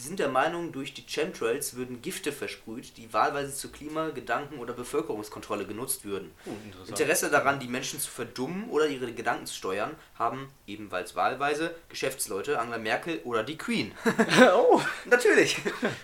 Sie 0.00 0.06
sind 0.06 0.18
der 0.18 0.28
Meinung, 0.28 0.72
durch 0.72 0.94
die 0.94 1.04
Chemtrails 1.06 1.74
würden 1.74 2.00
Gifte 2.00 2.32
versprüht, 2.32 2.96
die 2.96 3.12
wahlweise 3.12 3.54
zur 3.54 3.70
Klima-, 3.70 4.08
Gedanken- 4.08 4.58
oder 4.58 4.72
Bevölkerungskontrolle 4.72 5.66
genutzt 5.66 6.06
würden. 6.06 6.32
Oh. 6.46 6.88
Interesse 6.88 7.30
daran, 7.30 7.60
die 7.60 7.68
Menschen 7.68 8.00
zu 8.00 8.10
verdummen 8.10 8.70
oder 8.70 8.86
ihre 8.86 9.12
Gedanken 9.12 9.44
zu 9.44 9.54
steuern, 9.54 9.94
haben 10.18 10.48
ebenfalls 10.66 11.16
wahlweise 11.16 11.74
Geschäftsleute, 11.90 12.58
Angela 12.58 12.78
Merkel 12.78 13.20
oder 13.24 13.42
die 13.42 13.58
Queen. 13.58 13.92
oh. 14.54 14.80
Natürlich. 15.04 15.58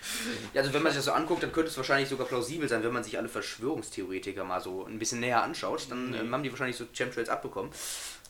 ja, 0.52 0.60
also 0.60 0.74
wenn 0.74 0.82
man 0.82 0.92
sich 0.92 0.98
das 0.98 1.06
so 1.06 1.12
anguckt, 1.12 1.42
dann 1.42 1.52
könnte 1.52 1.70
es 1.70 1.76
wahrscheinlich 1.78 2.10
sogar 2.10 2.26
plausibel 2.26 2.68
sein, 2.68 2.84
wenn 2.84 2.92
man 2.92 3.02
sich 3.02 3.16
alle 3.16 3.30
Verschwörungstheoretiker 3.30 4.44
mal 4.44 4.60
so 4.60 4.84
ein 4.84 4.98
bisschen 4.98 5.20
näher 5.20 5.42
anschaut, 5.42 5.86
dann 5.88 6.12
ähm, 6.12 6.34
haben 6.34 6.42
die 6.42 6.50
wahrscheinlich 6.50 6.76
so 6.76 6.84
Chemtrails 6.92 7.30
abbekommen. 7.30 7.72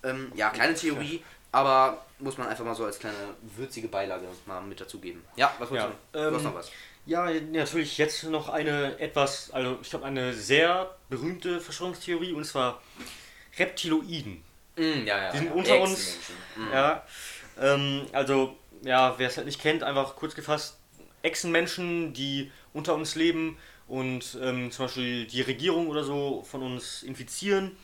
Ähm, 0.05 0.31
ja, 0.37 0.51
kleine 0.51 0.75
Theorie, 0.75 1.25
aber 1.53 2.05
muss 2.19 2.39
man 2.39 2.49
einfach 2.49 2.65
mal 2.65 2.75
so 2.75 2.85
als 2.85 2.99
kleine 2.99 3.17
würzige 3.57 3.89
Beilage 3.89 4.27
mal 4.47 4.61
mit 4.63 4.81
dazugeben. 4.81 5.23
Ja, 5.37 5.55
was 5.59 5.71
wolltest 5.71 5.89
Ja, 6.13 6.21
du? 6.21 6.31
Du 6.31 6.37
hast 6.37 6.43
ähm, 6.43 6.49
noch 6.49 6.55
was. 6.55 6.71
Ja, 7.07 7.31
natürlich 7.31 7.99
jetzt 7.99 8.25
noch 8.25 8.49
eine 8.49 8.99
etwas, 8.99 9.51
also 9.53 9.79
ich 9.81 9.91
glaube 9.91 10.07
eine 10.07 10.35
sehr 10.35 10.97
berühmte 11.09 11.61
Verschwörungstheorie 11.61 12.33
und 12.33 12.45
zwar 12.45 12.83
Reptiloiden. 13.59 14.43
Mm, 14.77 15.07
ja, 15.07 15.23
ja, 15.25 15.31
die 15.33 15.39
sind 15.39 15.47
ja. 15.49 15.53
unter 15.53 15.81
uns. 15.81 16.17
Mm. 16.57 16.73
Ja, 16.73 17.05
ähm, 17.61 18.07
also 18.13 18.57
ja, 18.83 19.15
wer 19.19 19.29
es 19.29 19.37
halt 19.37 19.47
nicht 19.47 19.61
kennt, 19.61 19.83
einfach 19.83 20.17
kurz 20.17 20.35
gefasst, 20.35 20.79
Echsenmenschen, 21.23 22.13
die 22.13 22.51
unter 22.73 22.95
uns 22.95 23.15
leben 23.15 23.57
und 23.89 24.37
ähm, 24.43 24.71
zum 24.71 24.87
Beispiel 24.87 25.27
die 25.27 25.43
Regierung 25.43 25.89
oder 25.89 26.05
so 26.05 26.45
von 26.49 26.63
uns 26.63 27.03
infizieren. 27.03 27.77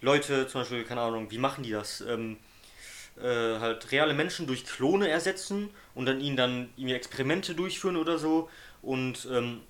Leute, 0.00 0.46
zum 0.48 0.62
Beispiel, 0.62 0.84
keine 0.84 1.02
Ahnung, 1.02 1.30
wie 1.30 1.38
machen 1.38 1.62
die 1.64 1.70
das? 1.70 2.00
Ähm, 2.00 2.38
äh, 3.20 3.58
halt 3.60 3.90
reale 3.92 4.14
Menschen 4.14 4.46
durch 4.46 4.64
Klone 4.64 5.08
ersetzen 5.08 5.70
und 5.94 6.06
dann 6.06 6.20
ihnen 6.20 6.36
dann 6.36 6.70
irgendwie 6.76 6.94
Experimente 6.94 7.54
durchführen 7.54 7.96
oder 7.96 8.18
so. 8.18 8.48
Und 8.82 9.28
ähm, 9.30 9.60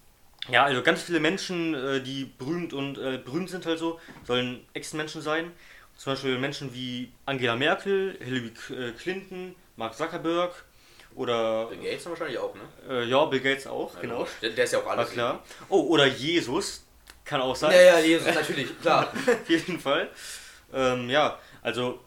ja, 0.49 0.65
also 0.65 0.83
ganz 0.83 1.03
viele 1.03 1.21
Menschen, 1.21 1.75
äh, 1.75 2.01
die 2.01 2.25
berühmt 2.25 2.73
und 2.73 2.99
äh, 2.99 3.19
berühmt 3.19 3.51
sind 3.51 3.67
halt 3.67 3.79
so, 3.79 4.01
sollen 4.25 4.65
Echsenmenschen 4.75 5.23
sein. 5.23 5.53
Zum 5.97 6.13
Beispiel 6.13 6.39
Menschen 6.39 6.75
wie 6.75 7.13
Angela 7.25 7.57
Merkel, 7.57 8.17
Hillary 8.19 8.53
äh, 8.71 8.93
Clinton, 8.93 9.55
Mark 9.77 9.95
Zuckerberg 9.95 10.65
oder 11.15 11.67
Bill 11.67 11.79
Gates 11.79 12.07
wahrscheinlich 12.07 12.39
auch, 12.39 12.55
ne? 12.55 12.63
äh, 12.89 13.05
ja, 13.05 13.25
Bill 13.27 13.41
Gates 13.41 13.67
auch, 13.67 13.99
genau. 14.01 14.27
Der, 14.43 14.51
der 14.51 14.65
ist 14.65 14.73
ja 14.73 14.81
auch 14.81 14.87
War 14.87 14.99
alles. 14.99 15.11
klar. 15.11 15.45
Oh, 15.69 15.83
oder 15.83 16.07
Jesus, 16.07 16.85
kann 17.25 17.41
auch 17.41 17.55
sein. 17.55 17.73
Ja, 17.73 17.81
ja, 17.81 17.99
Jesus, 18.01 18.35
natürlich, 18.35 18.81
klar. 18.81 19.13
Auf 19.27 19.49
jeden 19.49 19.79
Fall. 19.79 20.11
Ähm, 20.73 21.09
ja, 21.09 21.39
also 21.63 22.01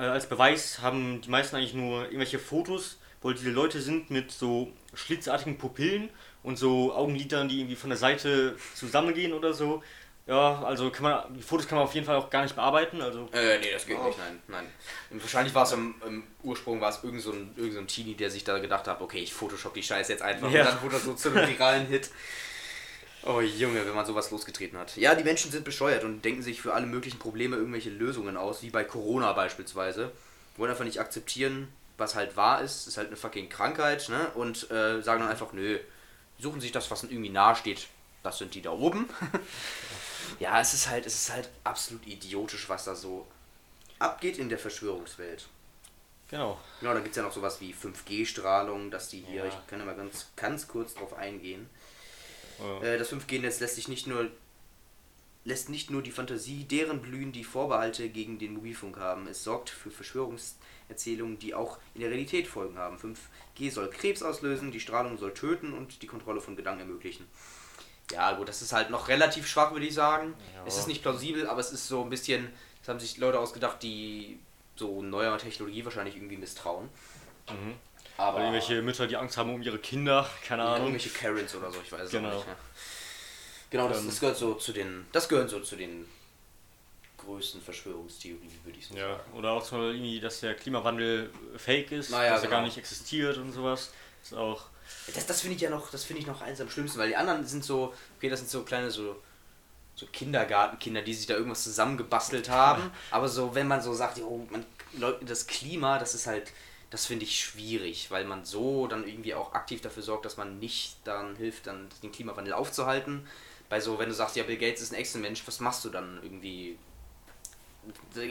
als 0.00 0.26
Beweis 0.28 0.80
haben 0.82 1.20
die 1.22 1.30
meisten 1.30 1.56
eigentlich 1.56 1.74
nur 1.74 2.04
irgendwelche 2.04 2.38
Fotos, 2.38 2.98
wo 3.22 3.32
diese 3.32 3.50
Leute 3.50 3.80
sind 3.80 4.10
mit 4.10 4.30
so 4.30 4.72
schlitzartigen 4.94 5.58
Pupillen 5.58 6.10
und 6.42 6.58
so 6.58 6.94
Augenlidern, 6.94 7.48
die 7.48 7.58
irgendwie 7.60 7.76
von 7.76 7.90
der 7.90 7.96
Seite 7.98 8.56
zusammengehen 8.74 9.32
oder 9.32 9.52
so. 9.52 9.82
Ja, 10.28 10.60
also 10.62 10.90
kann 10.90 11.04
man, 11.04 11.34
die 11.36 11.42
Fotos 11.42 11.68
kann 11.68 11.78
man 11.78 11.86
auf 11.86 11.94
jeden 11.94 12.04
Fall 12.04 12.16
auch 12.16 12.28
gar 12.30 12.42
nicht 12.42 12.56
bearbeiten. 12.56 13.00
Also 13.00 13.28
Äh, 13.32 13.58
nee, 13.60 13.70
das 13.72 13.86
geht 13.86 14.02
nicht, 14.04 14.18
nein, 14.18 14.40
nein. 14.48 14.66
Und 15.10 15.22
wahrscheinlich 15.22 15.54
war 15.54 15.62
es 15.62 15.72
im, 15.72 15.94
im 16.04 16.24
Ursprung 16.42 16.80
war 16.80 16.90
es 16.90 17.02
irgend 17.04 17.22
so, 17.22 17.30
ein, 17.30 17.52
irgend 17.56 17.74
so 17.74 17.78
ein 17.78 17.86
Teenie, 17.86 18.14
der 18.14 18.30
sich 18.30 18.42
da 18.42 18.58
gedacht 18.58 18.88
hat, 18.88 19.00
okay, 19.00 19.20
ich 19.20 19.32
Photoshop 19.32 19.74
die 19.74 19.84
Scheiße 19.84 20.10
jetzt 20.12 20.22
einfach 20.22 20.50
Ja. 20.50 20.62
und 20.62 20.68
dann 20.68 20.82
wurde 20.82 20.94
das 20.96 21.04
so 21.04 21.14
zu 21.14 21.30
einem 21.30 21.48
viralen 21.48 21.86
Hit. 21.86 22.10
Oh 23.28 23.40
Junge, 23.40 23.84
wenn 23.84 23.94
man 23.94 24.06
sowas 24.06 24.30
losgetreten 24.30 24.78
hat. 24.78 24.96
Ja, 24.96 25.14
die 25.16 25.24
Menschen 25.24 25.50
sind 25.50 25.64
bescheuert 25.64 26.04
und 26.04 26.22
denken 26.24 26.42
sich 26.42 26.62
für 26.62 26.74
alle 26.74 26.86
möglichen 26.86 27.18
Probleme 27.18 27.56
irgendwelche 27.56 27.90
Lösungen 27.90 28.36
aus, 28.36 28.62
wie 28.62 28.70
bei 28.70 28.84
Corona 28.84 29.32
beispielsweise. 29.32 30.12
Wollen 30.56 30.70
einfach 30.70 30.84
nicht 30.84 31.00
akzeptieren, 31.00 31.68
was 31.98 32.14
halt 32.14 32.36
wahr 32.36 32.60
ist, 32.62 32.86
ist 32.86 32.98
halt 32.98 33.08
eine 33.08 33.16
fucking 33.16 33.48
Krankheit, 33.48 34.08
ne? 34.08 34.30
Und 34.34 34.70
äh, 34.70 35.02
sagen 35.02 35.20
dann 35.20 35.28
einfach, 35.30 35.52
nö, 35.52 35.78
suchen 36.38 36.60
sich 36.60 36.70
das, 36.72 36.90
was 36.90 37.02
irgendwie 37.02 37.30
nahe 37.30 37.56
steht. 37.56 37.88
Das 38.22 38.38
sind 38.38 38.54
die 38.54 38.62
da 38.62 38.70
oben. 38.70 39.08
ja, 40.38 40.60
es 40.60 40.72
ist 40.74 40.88
halt, 40.88 41.04
es 41.06 41.14
ist 41.14 41.32
halt 41.32 41.48
absolut 41.64 42.06
idiotisch, 42.06 42.68
was 42.68 42.84
da 42.84 42.94
so 42.94 43.26
abgeht 43.98 44.38
in 44.38 44.48
der 44.48 44.58
Verschwörungswelt. 44.58 45.46
genau. 46.30 46.60
Genau, 46.80 46.92
da 46.92 47.00
gibt 47.00 47.10
es 47.10 47.16
ja 47.16 47.22
noch 47.22 47.32
sowas 47.32 47.60
wie 47.60 47.74
5G-Strahlung, 47.74 48.90
dass 48.90 49.08
die 49.08 49.20
hier, 49.20 49.44
Ja. 49.44 49.48
ich 49.48 49.66
kann 49.66 49.78
ja 49.80 49.84
mal 49.84 49.96
ganz, 49.96 50.26
ganz 50.36 50.68
kurz 50.68 50.94
drauf 50.94 51.14
eingehen. 51.14 51.68
Ja. 52.58 52.82
Äh, 52.82 52.98
das 52.98 53.12
5G-Netz 53.12 53.60
lässt 53.60 53.76
sich 53.76 53.88
nicht 53.88 54.06
nur 54.06 54.30
lässt 55.46 55.68
nicht 55.68 55.90
nur 55.90 56.02
die 56.02 56.10
Fantasie 56.10 56.64
deren 56.64 57.00
blühen, 57.00 57.30
die 57.30 57.44
Vorbehalte 57.44 58.08
gegen 58.08 58.38
den 58.38 58.54
Mobilfunk 58.54 58.98
haben. 58.98 59.28
Es 59.28 59.44
sorgt 59.44 59.70
für 59.70 59.92
Verschwörungserzählungen, 59.92 61.38
die 61.38 61.54
auch 61.54 61.78
in 61.94 62.00
der 62.00 62.10
Realität 62.10 62.48
Folgen 62.48 62.76
haben. 62.76 62.96
5G 62.96 63.70
soll 63.70 63.88
Krebs 63.88 64.24
auslösen, 64.24 64.72
die 64.72 64.80
Strahlung 64.80 65.18
soll 65.18 65.32
töten 65.32 65.72
und 65.72 66.02
die 66.02 66.08
Kontrolle 66.08 66.40
von 66.40 66.56
Gedanken 66.56 66.80
ermöglichen. 66.80 67.26
Ja, 68.12 68.32
gut, 68.32 68.48
das 68.48 68.60
ist 68.60 68.72
halt 68.72 68.90
noch 68.90 69.06
relativ 69.06 69.46
schwach, 69.46 69.72
würde 69.72 69.86
ich 69.86 69.94
sagen. 69.94 70.34
Ja. 70.54 70.64
Es 70.66 70.78
ist 70.78 70.88
nicht 70.88 71.02
plausibel, 71.02 71.46
aber 71.46 71.60
es 71.60 71.70
ist 71.70 71.86
so 71.86 72.02
ein 72.02 72.10
bisschen, 72.10 72.48
das 72.80 72.88
haben 72.88 73.00
sich 73.00 73.16
Leute 73.18 73.38
ausgedacht, 73.38 73.82
die 73.84 74.40
so 74.74 75.00
neuer 75.00 75.38
Technologie 75.38 75.84
wahrscheinlich 75.84 76.16
irgendwie 76.16 76.36
misstrauen. 76.36 76.88
Mhm. 77.48 77.74
Aber 78.18 78.36
Oder 78.36 78.44
irgendwelche 78.46 78.82
Mütter, 78.82 79.06
die 79.06 79.16
Angst 79.16 79.36
haben 79.36 79.52
um 79.52 79.62
ihre 79.62 79.78
Kinder, 79.78 80.28
keine 80.46 80.62
Ahnung. 80.62 80.88
irgendwelche 80.88 81.10
Karens 81.10 81.54
oder 81.54 81.70
so, 81.70 81.78
ich 81.84 81.92
weiß 81.92 82.02
es 82.02 82.10
Genau. 82.10 82.28
auch 82.30 82.34
nicht. 82.34 82.46
Ja. 82.46 82.56
Genau, 83.70 83.88
das, 83.88 84.06
das 84.06 84.20
gehört 84.20 84.36
so 84.36 84.54
zu 84.54 84.72
den, 84.72 85.06
das 85.12 85.28
gehört 85.28 85.50
so 85.50 85.60
zu 85.60 85.76
den 85.76 86.06
größten 87.18 87.60
Verschwörungstheorien, 87.60 88.50
würde 88.64 88.78
ich 88.78 88.86
so 88.86 88.94
Ja, 88.94 89.16
sagen. 89.16 89.32
oder 89.34 89.50
auch 89.52 89.64
zum 89.64 89.78
Beispiel 89.78 89.94
irgendwie, 89.96 90.20
dass 90.20 90.40
der 90.40 90.54
Klimawandel 90.54 91.30
fake 91.56 91.92
ist, 91.92 92.10
Na 92.10 92.24
ja, 92.24 92.32
dass 92.34 92.42
er 92.42 92.48
gar 92.48 92.60
genau. 92.60 92.66
nicht 92.68 92.78
existiert 92.78 93.36
und 93.38 93.52
sowas. 93.52 93.90
Ist 94.22 94.34
auch. 94.34 94.66
Das, 95.14 95.26
das 95.26 95.40
finde 95.40 95.56
ich 95.56 95.62
ja 95.62 95.70
noch, 95.70 95.90
das 95.90 96.04
finde 96.04 96.20
ich 96.22 96.26
noch 96.28 96.40
eins 96.42 96.60
am 96.60 96.70
schlimmsten, 96.70 96.98
weil 96.98 97.08
die 97.08 97.16
anderen 97.16 97.44
sind 97.44 97.64
so, 97.64 97.92
okay, 98.16 98.28
das 98.28 98.40
sind 98.40 98.50
so 98.50 98.62
kleine 98.62 98.90
so 98.90 99.20
so 99.98 100.04
Kindergartenkinder, 100.12 101.00
die 101.00 101.14
sich 101.14 101.26
da 101.26 101.34
irgendwas 101.34 101.64
zusammengebastelt 101.64 102.50
haben, 102.50 102.90
aber 103.10 103.28
so 103.28 103.54
wenn 103.54 103.66
man 103.66 103.80
so 103.80 103.94
sagt, 103.94 104.20
oh, 104.20 104.46
man, 104.50 104.64
das 105.22 105.46
Klima, 105.46 105.98
das 105.98 106.14
ist 106.14 106.26
halt 106.26 106.52
das 106.96 107.04
finde 107.04 107.26
ich 107.26 107.38
schwierig, 107.38 108.10
weil 108.10 108.24
man 108.24 108.46
so 108.46 108.86
dann 108.86 109.06
irgendwie 109.06 109.34
auch 109.34 109.52
aktiv 109.52 109.82
dafür 109.82 110.02
sorgt, 110.02 110.24
dass 110.24 110.38
man 110.38 110.58
nicht 110.58 110.96
dann 111.04 111.36
hilft, 111.36 111.66
dann 111.66 111.88
den 112.02 112.10
Klimawandel 112.10 112.54
aufzuhalten. 112.54 113.28
Bei 113.68 113.80
so, 113.80 113.98
wenn 113.98 114.08
du 114.08 114.14
sagst, 114.14 114.34
ja, 114.34 114.44
Bill 114.44 114.56
Gates 114.56 114.80
ist 114.80 114.94
ein 114.94 114.98
Echsenmensch, 114.98 115.42
was 115.44 115.60
machst 115.60 115.84
du 115.84 115.90
dann 115.90 116.18
irgendwie? 116.22 116.78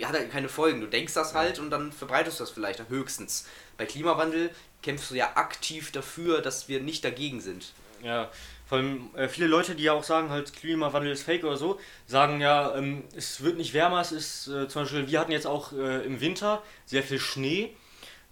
Hat 0.03 0.13
halt 0.13 0.31
keine 0.31 0.49
Folgen. 0.49 0.81
Du 0.81 0.87
denkst 0.87 1.13
das 1.13 1.35
halt 1.35 1.59
und 1.59 1.69
dann 1.69 1.91
verbreitest 1.91 2.39
du 2.39 2.43
das 2.43 2.49
vielleicht 2.49 2.89
höchstens. 2.89 3.47
Bei 3.77 3.85
Klimawandel 3.85 4.49
kämpfst 4.81 5.11
du 5.11 5.15
ja 5.15 5.33
aktiv 5.35 5.91
dafür, 5.91 6.41
dass 6.41 6.67
wir 6.67 6.81
nicht 6.81 7.05
dagegen 7.05 7.41
sind. 7.41 7.71
Ja, 8.01 8.31
vor 8.65 8.79
allem 8.79 9.11
äh, 9.15 9.27
viele 9.27 9.45
Leute, 9.45 9.75
die 9.75 9.83
ja 9.83 9.93
auch 9.93 10.03
sagen, 10.03 10.31
halt 10.31 10.53
Klimawandel 10.53 11.11
ist 11.11 11.21
fake 11.21 11.43
oder 11.43 11.57
so, 11.57 11.79
sagen 12.07 12.41
ja, 12.41 12.75
ähm, 12.75 13.03
es 13.15 13.43
wird 13.43 13.57
nicht 13.57 13.75
wärmer, 13.75 14.01
es 14.01 14.11
ist 14.11 14.47
äh, 14.47 14.67
zum 14.67 14.81
Beispiel, 14.81 15.07
wir 15.07 15.19
hatten 15.19 15.31
jetzt 15.31 15.45
auch 15.45 15.71
äh, 15.71 16.03
im 16.03 16.19
Winter 16.19 16.63
sehr 16.87 17.03
viel 17.03 17.19
Schnee. 17.19 17.75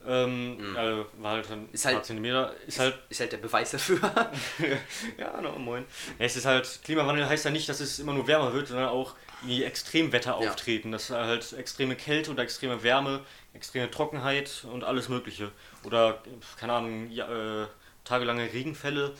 Ähm, 0.06 0.58
Mhm. 0.72 0.76
also 0.78 1.06
war 1.20 1.32
halt 1.34 1.50
dann 1.50 1.70
Ist 1.72 1.86
ein 1.86 1.90
paar 1.92 1.96
halt- 1.98 2.06
Zentimeter, 2.06 2.54
ist 2.68 2.80
halt 2.80 2.96
Ist 3.10 3.20
halt 3.22 3.32
der 3.32 3.38
Beweis 3.38 3.72
dafür. 3.72 4.00
ja, 5.18 5.40
no, 5.42 5.52
moin. 5.58 5.86
Ja, 6.20 6.26
es 6.26 6.36
ist 6.36 6.46
halt, 6.46 6.80
Klimawandel 6.84 7.28
heißt 7.28 7.46
ja 7.46 7.52
nicht, 7.52 7.70
dass 7.70 7.80
es 7.80 8.00
immer 8.00 8.14
nur 8.14 8.28
wärmer 8.28 8.54
wird, 8.54 8.68
sondern 8.68 8.90
auch 8.90 9.16
wie 9.44 9.64
Extremwetter 9.64 10.38
Ja. 10.42 10.50
auftreten. 10.50 10.92
Das 10.92 11.04
ist 11.04 11.10
halt 11.16 11.54
extreme 11.54 11.96
Kälte 11.96 12.32
oder 12.32 12.44
extreme 12.44 12.84
Wärme, 12.84 13.22
extreme 13.54 13.90
Trockenheit 13.92 14.66
und 14.72 14.84
alles 14.84 15.10
Mögliche. 15.10 15.52
Oder, 15.84 16.22
keine 16.60 16.74
Ahnung, 16.74 17.10
ja, 17.12 17.64
äh, 17.64 17.68
tagelange 18.04 18.52
Regenfälle 18.52 19.14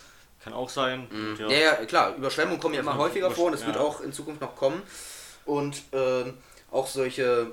kann 0.44 0.52
auch 0.54 0.70
sein. 0.70 1.08
Und 1.10 1.40
ja. 1.40 1.48
ja, 1.50 1.86
klar, 1.86 2.16
Überschwemmungen 2.16 2.60
kommen 2.60 2.74
ja 2.74 2.82
immer 2.82 2.98
häufiger 2.98 3.32
vor 3.32 3.46
und 3.48 3.54
es 3.54 3.66
wird 3.66 3.78
auch 3.78 4.02
in 4.02 4.12
Zukunft 4.12 4.42
noch 4.42 4.56
kommen. 4.56 4.82
Und 5.46 5.82
ähm, 5.94 6.38
auch 6.72 6.88
solche, 6.88 7.52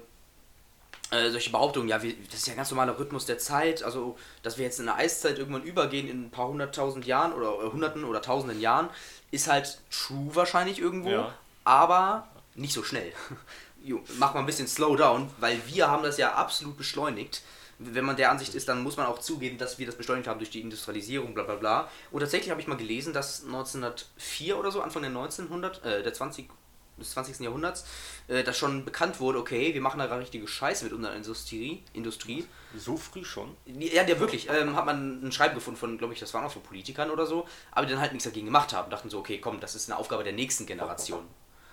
äh, 1.10 1.30
solche 1.30 1.50
Behauptungen, 1.50 1.88
ja, 1.88 2.02
wir, 2.02 2.14
das 2.30 2.40
ist 2.40 2.46
ja 2.46 2.52
ein 2.54 2.56
ganz 2.56 2.70
normaler 2.70 2.98
Rhythmus 2.98 3.26
der 3.26 3.38
Zeit, 3.38 3.82
also 3.82 4.16
dass 4.42 4.58
wir 4.58 4.64
jetzt 4.64 4.78
in 4.80 4.88
eine 4.88 4.96
Eiszeit 4.98 5.38
irgendwann 5.38 5.62
übergehen 5.64 6.08
in 6.08 6.24
ein 6.26 6.30
paar 6.30 6.48
hunderttausend 6.48 7.04
Jahren 7.06 7.32
oder 7.32 7.50
äh, 7.64 7.70
hunderten 7.72 8.04
oder 8.04 8.22
tausenden 8.22 8.60
Jahren, 8.60 8.88
ist 9.30 9.48
halt 9.48 9.78
true 9.90 10.30
wahrscheinlich 10.34 10.78
irgendwo, 10.78 11.10
Ja. 11.10 11.34
aber 11.64 12.28
nicht 12.54 12.72
so 12.74 12.82
schnell. 12.82 13.12
Jo, 13.82 14.02
Mach 14.18 14.34
mal 14.34 14.40
ein 14.40 14.46
bisschen 14.46 14.68
slow 14.68 14.94
down, 14.94 15.30
weil 15.38 15.58
wir 15.66 15.88
haben 15.90 16.02
das 16.02 16.18
ja 16.18 16.34
absolut 16.34 16.76
beschleunigt. 16.76 17.40
wenn 17.78 18.04
man 18.04 18.14
der 18.16 18.30
Ansicht 18.30 18.54
ist, 18.54 18.68
dann 18.68 18.82
muss 18.82 18.98
man 18.98 19.06
auch 19.06 19.20
zugeben, 19.20 19.56
dass 19.56 19.78
wir 19.78 19.86
das 19.86 19.94
beschleunigt 19.96 20.28
haben 20.28 20.38
durch 20.38 20.50
die 20.50 20.60
Industrialisierung, 20.60 21.32
bla 21.32 21.44
bla 21.44 21.54
bla. 21.54 21.88
Und 22.10 22.20
tatsächlich 22.20 22.50
habe 22.50 22.60
ich 22.60 22.66
mal 22.66 22.76
gelesen, 22.76 23.14
dass 23.14 23.42
1904 23.42 24.58
oder 24.58 24.70
so, 24.70 24.82
Anfang 24.82 25.00
der 25.00 25.08
1900, 25.08 25.82
äh, 25.82 26.02
der 26.02 26.12
20, 26.12 26.50
des 27.00 27.10
20. 27.10 27.40
Jahrhunderts, 27.40 27.84
äh, 28.28 28.44
dass 28.44 28.56
schon 28.56 28.84
bekannt 28.84 29.20
wurde, 29.20 29.38
okay, 29.38 29.74
wir 29.74 29.80
machen 29.80 29.98
da 29.98 30.06
gerade 30.06 30.20
richtige 30.22 30.46
Scheiße 30.46 30.84
mit 30.84 30.92
unserer 30.92 31.14
Industrie. 31.14 31.82
Industrie. 31.92 32.46
So 32.76 32.96
früh 32.96 33.24
schon? 33.24 33.56
Ja, 33.66 34.04
der 34.04 34.20
wirklich. 34.20 34.48
Ähm, 34.48 34.76
hat 34.76 34.86
man 34.86 35.26
ein 35.26 35.32
Schreiben 35.32 35.54
gefunden 35.54 35.78
von, 35.78 35.98
glaube 35.98 36.14
ich, 36.14 36.20
das 36.20 36.32
waren 36.34 36.44
auch 36.44 36.52
von 36.52 36.62
Politikern 36.62 37.10
oder 37.10 37.26
so, 37.26 37.46
aber 37.72 37.86
die 37.86 37.92
dann 37.92 38.00
halt 38.00 38.12
nichts 38.12 38.24
dagegen 38.24 38.46
gemacht 38.46 38.72
haben. 38.72 38.90
Dachten 38.90 39.10
so, 39.10 39.18
okay, 39.18 39.38
komm, 39.38 39.60
das 39.60 39.74
ist 39.74 39.90
eine 39.90 39.98
Aufgabe 39.98 40.24
der 40.24 40.32
nächsten 40.32 40.66
Generation. 40.66 41.24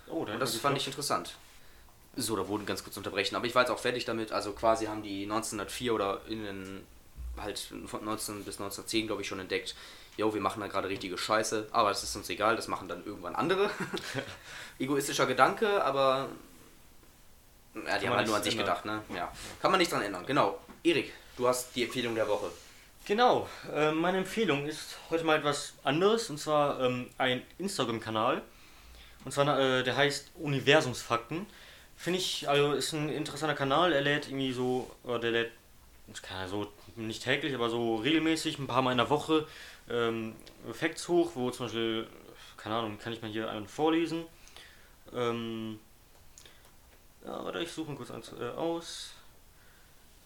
Oh, 0.07 0.21
Und 0.21 0.39
das 0.39 0.55
fand 0.55 0.77
ich 0.77 0.87
interessant. 0.87 1.35
So, 2.15 2.35
da 2.35 2.47
wurden 2.47 2.65
ganz 2.65 2.83
kurz 2.83 2.97
unterbrechen, 2.97 3.35
aber 3.35 3.45
ich 3.45 3.53
war 3.53 3.61
jetzt 3.61 3.69
auch 3.69 3.79
fertig 3.79 4.05
damit. 4.05 4.31
Also 4.31 4.53
quasi 4.53 4.85
haben 4.85 5.03
die 5.03 5.23
1904 5.23 5.93
oder 5.93 6.21
in 6.27 6.43
den, 6.43 6.87
halt 7.37 7.59
von 7.59 8.03
19 8.03 8.43
bis 8.43 8.55
1910, 8.55 9.05
glaube 9.05 9.21
ich, 9.21 9.27
schon 9.27 9.39
entdeckt, 9.39 9.75
jo, 10.17 10.33
wir 10.33 10.41
machen 10.41 10.59
da 10.59 10.67
gerade 10.67 10.89
richtige 10.89 11.17
Scheiße, 11.17 11.69
aber 11.71 11.89
das 11.89 12.03
ist 12.03 12.15
uns 12.15 12.29
egal, 12.29 12.55
das 12.55 12.67
machen 12.67 12.87
dann 12.87 13.05
irgendwann 13.05 13.35
andere. 13.35 13.69
Egoistischer 14.79 15.27
Gedanke, 15.27 15.83
aber 15.83 16.29
ja, 17.85 17.99
die 17.99 18.07
haben 18.07 18.17
halt 18.17 18.27
nur 18.27 18.35
an 18.35 18.43
sich 18.43 18.57
ändern. 18.57 18.65
gedacht, 18.67 18.85
ne? 18.85 19.01
Ja. 19.15 19.31
Kann 19.61 19.71
man 19.71 19.77
nichts 19.77 19.93
dran 19.93 20.03
ändern. 20.03 20.25
Genau. 20.25 20.59
Erik, 20.83 21.13
du 21.37 21.47
hast 21.47 21.75
die 21.75 21.83
Empfehlung 21.83 22.15
der 22.15 22.27
Woche. 22.27 22.49
Genau, 23.05 23.47
äh, 23.73 23.91
meine 23.91 24.17
Empfehlung 24.17 24.65
ist 24.65 24.97
heute 25.09 25.23
mal 25.23 25.37
etwas 25.37 25.73
anderes 25.83 26.29
und 26.29 26.39
zwar 26.39 26.79
ähm, 26.81 27.09
ein 27.17 27.41
Instagram-Kanal. 27.57 28.41
Und 29.23 29.31
zwar, 29.31 29.59
äh, 29.59 29.83
der 29.83 29.95
heißt 29.95 30.31
Universumsfakten. 30.35 31.45
Finde 31.95 32.19
ich, 32.19 32.49
also 32.49 32.73
ist 32.73 32.93
ein 32.93 33.09
interessanter 33.09 33.55
Kanal. 33.55 33.93
Er 33.93 34.01
lädt 34.01 34.27
irgendwie 34.27 34.51
so, 34.51 34.89
oder 35.03 35.19
der 35.19 35.31
lädt, 35.31 35.51
er 36.29 36.47
so 36.47 36.71
nicht 36.97 37.23
täglich, 37.23 37.53
aber 37.53 37.69
so 37.69 37.95
regelmäßig, 37.97 38.59
ein 38.59 38.67
paar 38.67 38.81
Mal 38.81 38.91
in 38.91 38.97
der 38.97 39.09
Woche 39.09 39.47
ähm, 39.89 40.35
Facts 40.73 41.07
hoch, 41.07 41.31
wo 41.35 41.49
zum 41.51 41.67
Beispiel, 41.67 42.07
keine 42.57 42.75
Ahnung, 42.75 42.97
kann 42.99 43.13
ich 43.13 43.21
mal 43.21 43.31
hier 43.31 43.49
einen 43.49 43.67
vorlesen. 43.67 44.25
Ähm, 45.13 45.79
ja, 47.25 47.43
warte, 47.43 47.59
ich 47.59 47.71
suche 47.71 47.91
ihn 47.91 47.97
kurz 47.97 48.11
eins, 48.11 48.33
äh, 48.39 48.49
aus. 48.49 49.13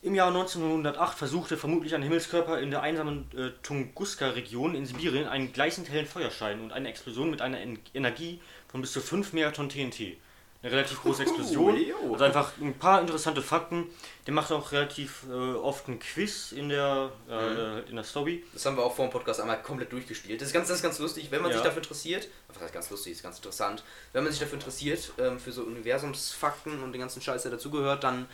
Im 0.03 0.15
Jahr 0.15 0.29
1908 0.29 1.17
versuchte 1.17 1.57
vermutlich 1.57 1.93
ein 1.93 2.01
Himmelskörper 2.01 2.60
in 2.60 2.71
der 2.71 2.81
einsamen 2.81 3.29
äh, 3.38 3.51
Tunguska-Region 3.62 4.73
in 4.73 4.88
Sibirien 4.88 5.27
einen 5.27 5.53
gleißend 5.53 5.91
hellen 5.91 6.07
Feuerschein 6.07 6.60
und 6.62 6.73
eine 6.73 6.89
Explosion 6.89 7.29
mit 7.29 7.41
einer 7.41 7.60
en 7.60 7.77
Energie 7.93 8.41
von 8.67 8.81
bis 8.81 8.93
zu 8.93 8.99
5 8.99 9.34
Megatonnen 9.34 9.69
TNT. 9.69 10.17
Eine 10.63 10.74
relativ 10.74 11.02
große 11.02 11.21
Explosion. 11.24 11.76
jo. 11.76 12.13
Also 12.13 12.24
einfach 12.26 12.52
ein 12.62 12.78
paar 12.78 13.02
interessante 13.02 13.41
Fakten. 13.41 13.88
Der 14.28 14.34
macht 14.34 14.52
auch 14.52 14.71
relativ 14.71 15.24
äh, 15.30 15.34
oft 15.34 15.88
ein 15.88 16.00
Quiz 16.00 16.52
in 16.52 16.69
der, 16.69 17.12
äh, 17.30 17.80
in 17.89 17.95
der 17.95 18.04
Story. 18.04 18.43
Das 18.54 18.65
haben 18.67 18.78
wir 18.78 18.84
auch 18.84 18.95
vor 18.95 19.08
dem 19.08 19.12
Podcast 19.12 19.39
einmal 19.41 19.62
komplett 19.63 19.91
durchgespielt. 19.91 20.39
Das 20.39 20.50
ist 20.50 20.54
ganz, 20.54 20.67
das 20.67 20.78
ist 20.78 20.84
ganz 20.84 21.00
lustig, 21.00 21.32
wenn 21.32 21.41
man 21.41 21.50
Ja. 21.50 21.58
sich 21.58 21.63
dafür 21.65 21.82
interessiert. 21.82 22.28
Was 22.47 22.62
heißt 22.62 22.74
ganz 22.74 22.89
lustig, 22.91 23.13
ist 23.13 23.24
ganz 23.24 23.38
interessant. 23.38 23.84
Wenn 24.13 24.24
man 24.24 24.32
sich 24.32 24.39
dafür 24.39 24.56
interessiert, 24.60 25.12
ähm, 25.17 25.39
für 25.39 25.52
so 25.52 25.63
Universumsfakten 25.63 26.84
und 26.84 26.91
den 26.91 27.02
ganzen 27.02 27.21
Scheiß, 27.21 27.41
der 27.41 27.52
dazugehört, 27.52 28.04
dann 28.04 28.28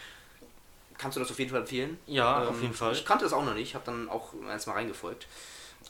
kannst 0.97 1.15
du 1.15 1.19
das 1.21 1.31
auf 1.31 1.39
jeden 1.39 1.51
Fall 1.51 1.61
empfehlen. 1.61 1.97
Ja, 2.07 2.41
Ähm, 2.43 2.49
auf 2.49 2.61
jeden 2.61 2.73
Fall. 2.73 2.91
Ich 2.91 3.05
kannte 3.05 3.23
das 3.23 3.31
auch 3.33 3.45
noch 3.45 3.53
nicht, 3.53 3.73
habe 3.75 3.85
dann 3.85 4.09
auch 4.09 4.33
erstmal 4.49 4.77
reingefolgt. 4.77 5.27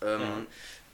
Ähm, 0.03 0.21
Ja. 0.21 0.27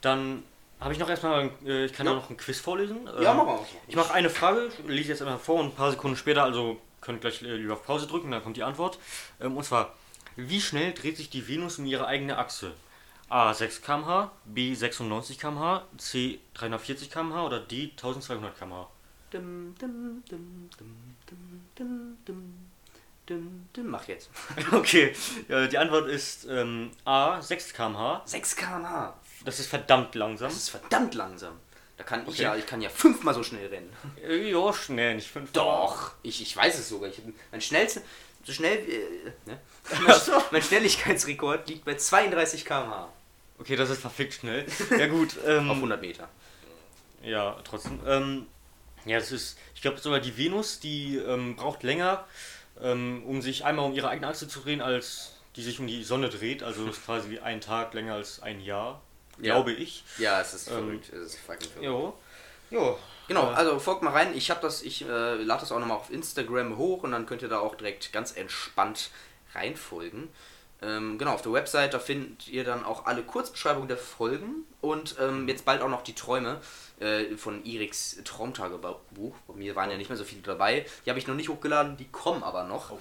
Dann 0.00 0.42
habe 0.80 0.92
ich 0.92 0.98
noch 0.98 1.08
erstmal, 1.08 1.50
äh, 1.64 1.86
ich 1.86 1.92
kann 1.92 2.06
ja. 2.06 2.12
auch 2.12 2.16
noch 2.16 2.30
ein 2.30 2.36
Quiz 2.36 2.60
vorlesen. 2.60 3.06
Äh, 3.06 3.22
ja, 3.22 3.32
mach 3.32 3.46
mal. 3.46 3.60
Ich 3.88 3.96
mache 3.96 4.12
eine 4.12 4.28
Frage, 4.30 4.70
lese 4.86 5.10
jetzt 5.10 5.22
einmal 5.22 5.38
vor 5.38 5.60
und 5.60 5.66
ein 5.66 5.74
paar 5.74 5.90
Sekunden 5.90 6.16
später, 6.16 6.42
also 6.42 6.80
könnt 7.00 7.20
gleich 7.20 7.42
äh, 7.42 7.56
lieber 7.56 7.74
auf 7.74 7.84
Pause 7.84 8.06
drücken, 8.06 8.30
dann 8.30 8.42
kommt 8.42 8.56
die 8.56 8.64
Antwort. 8.64 8.98
Ähm, 9.40 9.56
und 9.56 9.64
zwar, 9.64 9.94
wie 10.36 10.60
schnell 10.60 10.92
dreht 10.92 11.16
sich 11.16 11.30
die 11.30 11.46
Venus 11.46 11.78
um 11.78 11.86
ihre 11.86 12.06
eigene 12.06 12.38
Achse? 12.38 12.72
A 13.28 13.54
6 13.54 13.82
km/h, 13.82 14.30
B 14.44 14.74
96 14.74 15.38
km/h, 15.38 15.86
C 15.96 16.40
340 16.54 17.10
km/h 17.10 17.46
oder 17.46 17.60
D 17.60 17.90
1200 17.96 18.58
km/h? 18.58 18.88
Dum, 19.30 19.74
dum, 19.80 20.22
dum, 20.28 20.70
dum, 20.78 21.66
dum, 21.74 22.18
dum, 23.26 23.68
dum, 23.72 23.90
Mach 23.90 24.06
jetzt. 24.06 24.30
okay, 24.72 25.14
ja, 25.48 25.66
die 25.66 25.78
Antwort 25.78 26.08
ist 26.08 26.46
ähm, 26.48 26.90
A 27.04 27.40
6 27.40 27.72
km/h. 27.72 28.22
6 28.26 28.56
km/h. 28.56 29.14
Das 29.44 29.60
ist 29.60 29.68
verdammt 29.68 30.14
langsam. 30.14 30.48
Das 30.48 30.56
ist 30.56 30.70
verdammt 30.70 31.14
langsam. 31.14 31.58
Da 31.96 32.04
kann 32.04 32.22
ich 32.22 32.28
Okay. 32.28 32.42
ja, 32.42 32.56
ich 32.56 32.66
kann 32.66 32.80
ja 32.82 32.88
fünfmal 32.88 33.34
so 33.34 33.42
schnell 33.42 33.66
rennen. 33.68 33.92
Äh, 34.22 34.50
ja, 34.50 34.72
schnell, 34.72 35.14
nicht 35.14 35.30
5. 35.30 35.52
Doch, 35.52 36.12
ich, 36.22 36.42
ich 36.42 36.56
weiß 36.56 36.78
es 36.78 36.88
sogar. 36.88 37.08
Ich, 37.08 37.20
mein 37.52 37.60
schnellster, 37.60 38.00
so 38.42 38.52
schnell, 38.52 38.78
äh, 38.78 39.32
ne? 39.46 39.60
So. 40.24 40.32
mein 40.50 40.62
Schnelligkeitsrekord 40.62 41.68
liegt 41.68 41.84
bei 41.84 41.94
32 41.94 42.64
km/h 42.64 43.12
Okay, 43.58 43.76
das 43.76 43.90
ist 43.90 44.00
verfickt 44.00 44.34
schnell. 44.34 44.66
Ja 44.98 45.06
gut, 45.06 45.36
ähm, 45.46 45.70
auf 45.70 45.76
100 45.76 46.00
Meter. 46.00 46.28
Ja, 47.22 47.56
trotzdem. 47.64 48.00
Ähm, 48.06 48.46
ja, 49.04 49.18
das 49.18 49.30
ist, 49.32 49.58
ich 49.74 49.82
glaube 49.82 49.98
sogar 50.00 50.20
die 50.20 50.36
Venus, 50.36 50.80
die 50.80 51.16
ähm, 51.16 51.56
braucht 51.56 51.82
länger, 51.82 52.24
ähm, 52.82 53.22
um 53.24 53.40
sich 53.42 53.64
einmal 53.64 53.84
um 53.86 53.94
ihre 53.94 54.08
eigene 54.08 54.26
Achse 54.28 54.48
zu 54.48 54.60
drehen, 54.60 54.80
als 54.80 55.36
die 55.56 55.62
sich 55.62 55.78
um 55.78 55.86
die 55.86 56.02
Sonne 56.02 56.28
dreht. 56.28 56.62
Also 56.62 56.86
ist 56.88 57.04
quasi 57.04 57.30
wie 57.30 57.40
ein 57.40 57.60
Tag 57.60 57.94
länger 57.94 58.14
als 58.14 58.42
ein 58.42 58.60
Jahr, 58.60 59.00
Ja. 59.40 59.54
glaube 59.54 59.72
ich. 59.72 60.04
Ja, 60.18 60.40
es 60.40 60.54
ist 60.54 60.68
Ähm, 60.68 60.74
verrückt. 60.74 61.12
Es 61.12 61.34
ist 61.34 61.38
fucking 61.40 61.68
verrückt. 61.68 61.84
Jo. 61.84 62.14
Jo. 62.70 62.98
Genau, 63.28 63.50
Äh, 63.52 63.54
also 63.54 63.78
folgt 63.78 64.02
mal 64.02 64.10
rein. 64.12 64.36
Ich 64.36 64.50
habe 64.50 64.60
das, 64.60 64.82
ich 64.82 65.02
äh, 65.02 65.34
lade 65.34 65.60
das 65.60 65.72
auch 65.72 65.78
nochmal 65.78 65.96
auf 65.96 66.10
Instagram 66.10 66.76
hoch 66.76 67.02
und 67.02 67.12
dann 67.12 67.26
könnt 67.26 67.42
ihr 67.42 67.48
da 67.48 67.58
auch 67.58 67.74
direkt 67.74 68.12
ganz 68.12 68.32
entspannt 68.36 69.10
reinfolgen. 69.54 70.28
Ähm, 70.82 71.16
genau, 71.18 71.32
auf 71.32 71.42
der 71.42 71.52
Website, 71.52 71.94
da 71.94 71.98
findet 71.98 72.48
ihr 72.48 72.64
dann 72.64 72.84
auch 72.84 73.06
alle 73.06 73.22
Kurzbeschreibungen 73.22 73.88
der 73.88 73.96
Folgen 73.96 74.66
und 74.82 75.16
ähm, 75.20 75.48
jetzt 75.48 75.64
bald 75.64 75.80
auch 75.80 75.88
noch 75.88 76.02
die 76.02 76.14
Träume 76.14 76.60
äh, 77.00 77.36
von 77.36 77.64
Eriks 77.64 78.18
Traumtagebuch. 78.24 79.34
Bei 79.46 79.54
mir 79.54 79.74
waren 79.76 79.90
ja 79.90 79.96
nicht 79.96 80.10
mehr 80.10 80.18
so 80.18 80.24
viele 80.24 80.42
dabei. 80.42 80.84
Die 81.06 81.10
habe 81.10 81.18
ich 81.18 81.26
noch 81.26 81.34
nicht 81.34 81.48
hochgeladen, 81.48 81.96
die 81.96 82.08
kommen 82.08 82.42
aber 82.42 82.64
noch. 82.64 82.92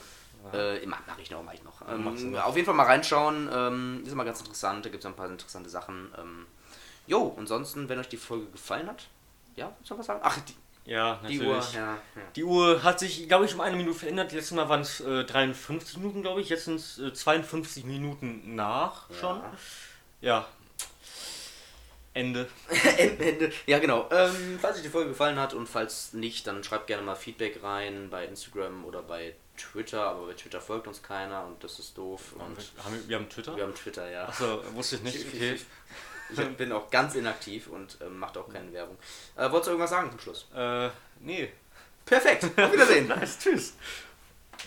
Äh, 0.52 0.86
mach, 0.86 1.00
mach 1.08 1.18
ich 1.20 1.32
noch, 1.32 1.44
mach 1.44 1.54
ich 1.54 1.64
noch. 1.64 1.82
Ähm, 1.88 2.36
auf 2.36 2.56
jeden 2.56 2.66
Fall 2.66 2.76
mal 2.76 2.86
reinschauen, 2.86 3.50
ähm, 3.54 4.02
ist 4.06 4.12
immer 4.12 4.26
ganz 4.26 4.40
interessant, 4.40 4.86
da 4.86 4.90
gibt 4.90 5.04
es 5.04 5.06
ein 5.06 5.16
paar 5.16 5.30
interessante 5.30 5.70
Sachen. 5.70 6.14
Ähm, 6.20 6.48
jo, 7.08 7.34
ansonsten, 7.38 7.88
wenn 7.88 8.00
euch 8.00 8.10
die 8.10 8.18
Folge 8.18 8.48
gefallen 8.48 8.88
hat, 8.88 9.08
ja, 9.56 9.72
soll 9.84 10.00
was 10.00 10.08
sagen? 10.08 10.20
Ach, 10.24 10.38
die, 10.40 10.92
Ja, 10.92 11.20
die 11.28 11.38
natürlich. 11.38 11.48
Uhr, 11.48 11.74
ja. 11.76 11.94
ja. 11.94 12.22
Die 12.36 12.44
Uhr 12.44 12.84
hat 12.84 13.00
sich, 13.00 13.28
glaube 13.28 13.46
ich, 13.46 13.54
um 13.54 13.62
eine 13.62 13.78
Minute 13.78 13.98
verändert. 13.98 14.32
Letztes 14.32 14.52
Mal 14.52 14.68
waren 14.68 14.82
es 14.82 15.00
äh, 15.00 15.24
53 15.24 15.98
Minuten, 15.98 16.22
glaube 16.22 16.42
ich. 16.42 16.50
Jetzt 16.50 16.66
sind 16.66 16.76
es 16.76 17.00
äh, 17.00 17.14
52 17.14 17.86
Minuten 17.86 18.56
nach 18.56 19.10
schon. 19.14 19.42
Ja. 20.22 20.46
Ende. 22.16 22.48
Ende. 22.98 23.52
Ja, 23.66 23.80
genau. 23.80 24.08
Ähm, 24.12 24.60
falls 24.62 24.78
euch 24.78 24.84
die 24.84 24.90
Folge 24.90 25.10
gefallen 25.10 25.40
hat 25.40 25.54
und 25.54 25.68
falls 25.68 26.14
nicht, 26.14 26.46
dann 26.46 26.64
schreibt 26.64 26.88
gerne 26.88 27.04
mal 27.04 27.16
Feedback 27.16 27.64
rein 27.64 28.10
bei 28.12 28.26
Instagram 28.26 28.86
oder 28.86 29.02
bei 29.02 29.34
Twitter. 29.58 30.02
Aber 30.02 30.28
bei 30.28 30.34
Twitter 30.34 30.62
folgt 30.62 30.88
uns 30.88 31.02
keiner 31.02 31.46
und 31.46 31.63
das 31.63 31.80
ist 31.80 31.98
doof. 31.98 32.34
Und 32.34 32.42
Haben 32.84 32.96
wir, 32.96 33.08
wir 33.10 33.16
haben 33.18 33.30
Twitter? 33.30 33.56
wir 33.56 33.63
haben 33.63 33.76
Twitter, 33.76 34.10
ja. 34.10 34.28
Achso, 34.28 34.63
wusste 34.74 34.98
ich 34.98 35.02
nicht. 35.04 35.28
Okay. 35.28 35.60
Ich 36.30 36.58
bin 36.58 36.72
auch 36.72 36.89
ganz 36.89 37.16
inaktiv 37.16 37.68
und 37.68 37.98
ähm, 38.02 38.18
macht 38.18 38.38
auch 38.38 38.50
keine 38.50 38.72
Werbung. 38.74 38.98
Äh, 39.36 39.52
wolltest 39.52 39.68
du 39.68 39.72
irgendwas 39.72 39.89
sagen 39.92 40.10
zum 40.10 40.20
Schluss? 40.20 40.48
Äh, 40.56 40.89
nee. 41.20 41.52
Perfekt. 42.06 42.46
Auf 42.46 42.74
Wiedersehen. 42.74 43.08
Nice, 43.10 43.38
tschüss. 43.39 43.74